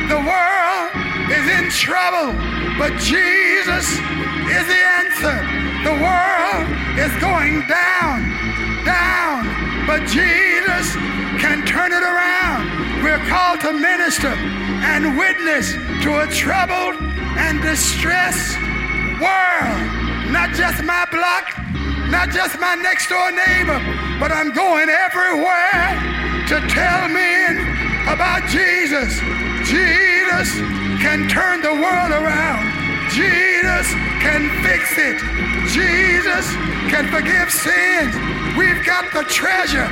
[0.06, 0.90] The world
[1.34, 2.30] is in trouble,
[2.78, 5.34] but Jesus is the answer.
[5.82, 6.66] The world
[7.02, 8.22] is going down,
[8.86, 9.50] down,
[9.88, 10.94] but Jesus
[11.42, 13.04] can turn it around.
[13.04, 15.74] We're called to minister and witness
[16.06, 17.02] to a troubled
[17.36, 18.58] and distressed
[19.18, 19.82] world.
[20.30, 21.50] Not just my block,
[22.12, 23.82] not just my next door neighbor,
[24.20, 26.14] but I'm going everywhere
[26.48, 27.58] to tell men
[28.08, 29.20] about Jesus.
[29.64, 30.52] Jesus
[31.00, 32.68] can turn the world around.
[33.12, 33.88] Jesus
[34.20, 35.18] can fix it.
[35.72, 36.46] Jesus
[36.92, 38.14] can forgive sins.
[38.58, 39.88] We've got the treasure.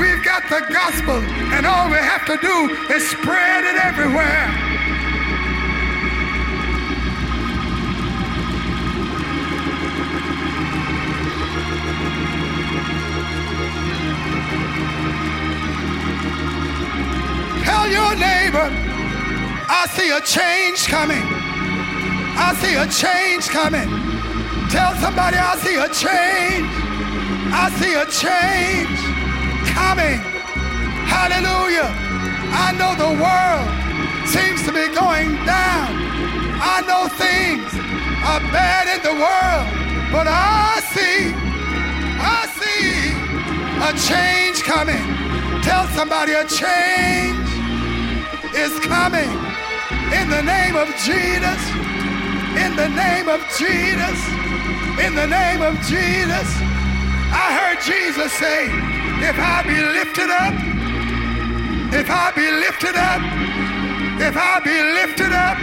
[0.00, 1.22] We've got the gospel.
[1.54, 4.71] And all we have to do is spread it everywhere.
[17.92, 18.68] Your neighbor,
[19.68, 21.22] I see a change coming.
[22.34, 23.88] I see a change coming.
[24.72, 26.64] Tell somebody I see a change.
[27.52, 28.98] I see a change
[29.76, 30.18] coming.
[31.04, 31.92] Hallelujah.
[32.64, 33.68] I know the world
[34.26, 35.92] seems to be going down.
[36.64, 37.68] I know things
[38.24, 39.66] are bad in the world,
[40.10, 41.34] but I see,
[42.16, 43.12] I see
[43.84, 45.04] a change coming.
[45.62, 47.41] Tell somebody a change
[48.72, 49.30] is coming
[50.12, 51.60] in the name of Jesus.
[52.64, 54.18] In the name of Jesus.
[55.04, 56.48] In the name of Jesus.
[57.32, 58.68] I heard Jesus say,
[59.28, 60.54] if I be lifted up,
[61.92, 63.20] if I be lifted up,
[64.20, 65.58] if I be lifted up,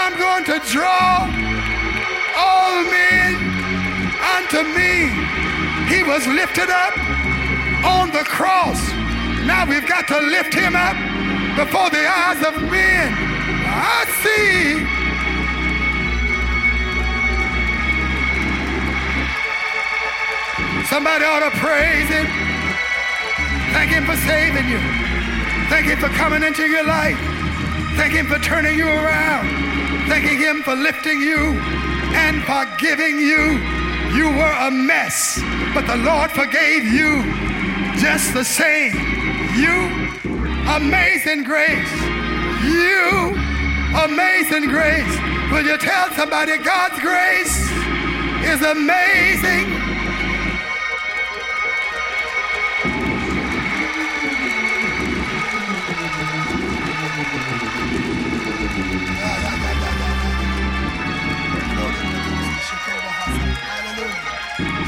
[0.00, 1.28] I'm going to draw
[2.36, 3.32] all men
[4.36, 4.92] unto me.
[5.92, 6.96] He was lifted up
[7.84, 8.80] on the cross.
[9.44, 11.11] Now we've got to lift him up
[11.56, 13.12] before the eyes of men.
[13.64, 15.02] I see.
[20.88, 22.26] Somebody ought to praise him.
[23.72, 24.78] Thank him for saving you.
[25.68, 27.18] Thank him for coming into your life.
[27.96, 29.48] Thank him for turning you around.
[30.08, 31.58] Thanking him for lifting you
[32.14, 33.58] and for giving you.
[34.14, 35.40] You were a mess,
[35.72, 37.22] but the Lord forgave you
[37.98, 38.92] just the same.
[39.56, 40.11] You
[40.68, 41.92] amazing grace.
[42.64, 43.34] You
[43.96, 45.18] amazing grace.
[45.50, 47.70] Will you tell somebody God's grace
[48.44, 49.80] is amazing?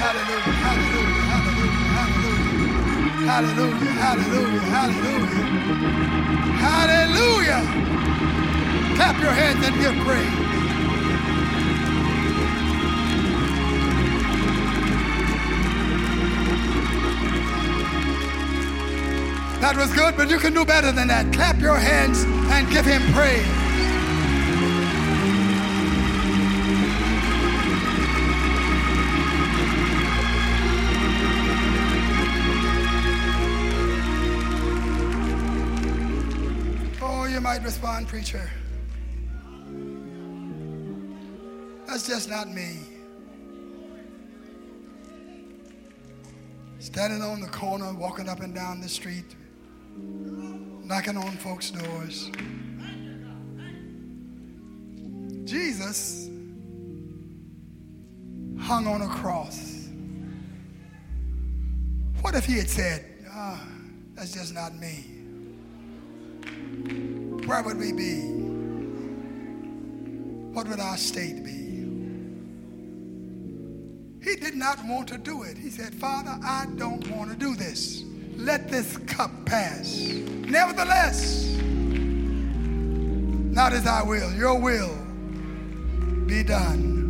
[0.04, 1.24] Hallelujah, hallelujah,
[3.24, 5.53] hallelujah, hallelujah, hallelujah,
[6.64, 7.62] hallelujah.
[8.96, 10.44] Clap your hands and give praise.
[19.60, 21.32] That was good, but you can do better than that.
[21.32, 23.63] Clap your hands and give him praise.
[37.64, 38.50] Respond, preacher.
[41.86, 42.76] That's just not me.
[46.78, 49.34] Standing on the corner, walking up and down the street,
[49.96, 52.30] knocking on folks' doors.
[55.44, 56.28] Jesus
[58.60, 59.88] hung on a cross.
[62.20, 63.66] What if he had said, ah,
[64.14, 65.14] that's just not me?
[67.46, 68.22] Where would we be?
[70.52, 71.50] What would our state be?
[74.22, 75.58] He did not want to do it.
[75.58, 78.04] He said, Father, I don't want to do this.
[78.36, 79.98] Let this cup pass.
[79.98, 81.54] Nevertheless,
[83.54, 84.96] not as I will, your will
[86.26, 87.02] be done.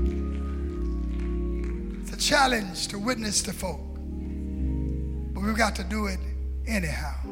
[2.02, 3.80] It's a challenge to witness to folk,
[5.34, 6.18] but we've got to do it
[6.66, 7.23] anyhow.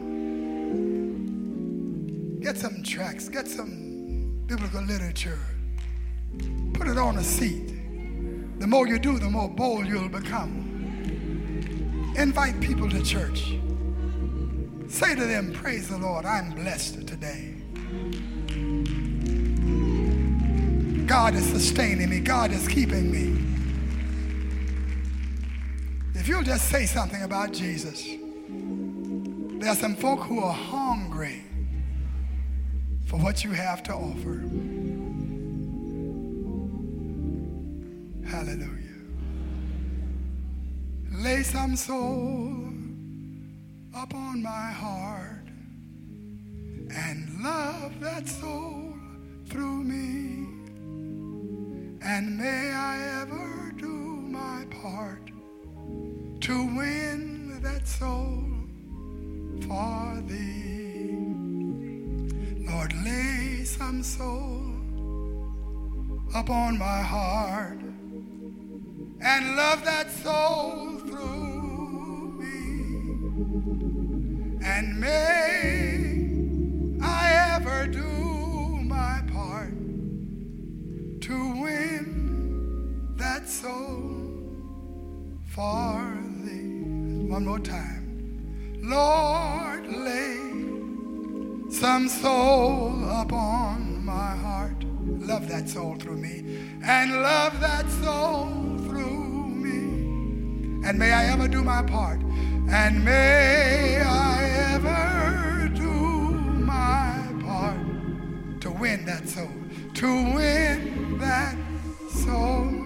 [2.43, 5.38] Get some tracts, get some biblical literature,
[6.74, 7.68] put it on a seat.
[8.59, 12.12] The more you do, the more bold you'll become.
[12.16, 13.55] Invite people to church.
[14.88, 17.55] Say to them, Praise the Lord, I'm blessed today.
[21.07, 23.38] God is sustaining me, God is keeping me.
[26.18, 28.05] If you'll just say something about Jesus,
[29.61, 31.45] there are some folk who are hungry
[33.12, 34.38] for what you have to offer.
[38.26, 39.02] Hallelujah.
[41.10, 42.72] Lay some soul
[43.94, 45.46] upon my heart
[46.90, 48.94] and love that soul
[49.44, 50.46] through me.
[52.02, 53.94] And may I ever do
[54.40, 55.30] my part
[56.40, 58.42] to win that soul
[59.68, 60.81] for thee.
[62.72, 64.62] Lord, lay some soul
[66.34, 67.78] upon my heart
[69.20, 72.56] and love that soul through me.
[74.64, 76.30] And may
[77.02, 78.08] I ever do
[78.96, 79.74] my part
[81.26, 84.32] to win that soul
[85.44, 87.28] for thee.
[87.28, 88.78] One more time.
[88.82, 90.51] Lord, lay
[91.72, 94.84] some soul upon my heart.
[95.04, 96.58] Love that soul through me.
[96.84, 98.48] And love that soul
[98.86, 100.86] through me.
[100.86, 102.20] And may I ever do my part.
[102.68, 104.44] And may I
[104.74, 109.50] ever do my part to win that soul.
[109.94, 111.56] To win that
[112.10, 112.81] soul.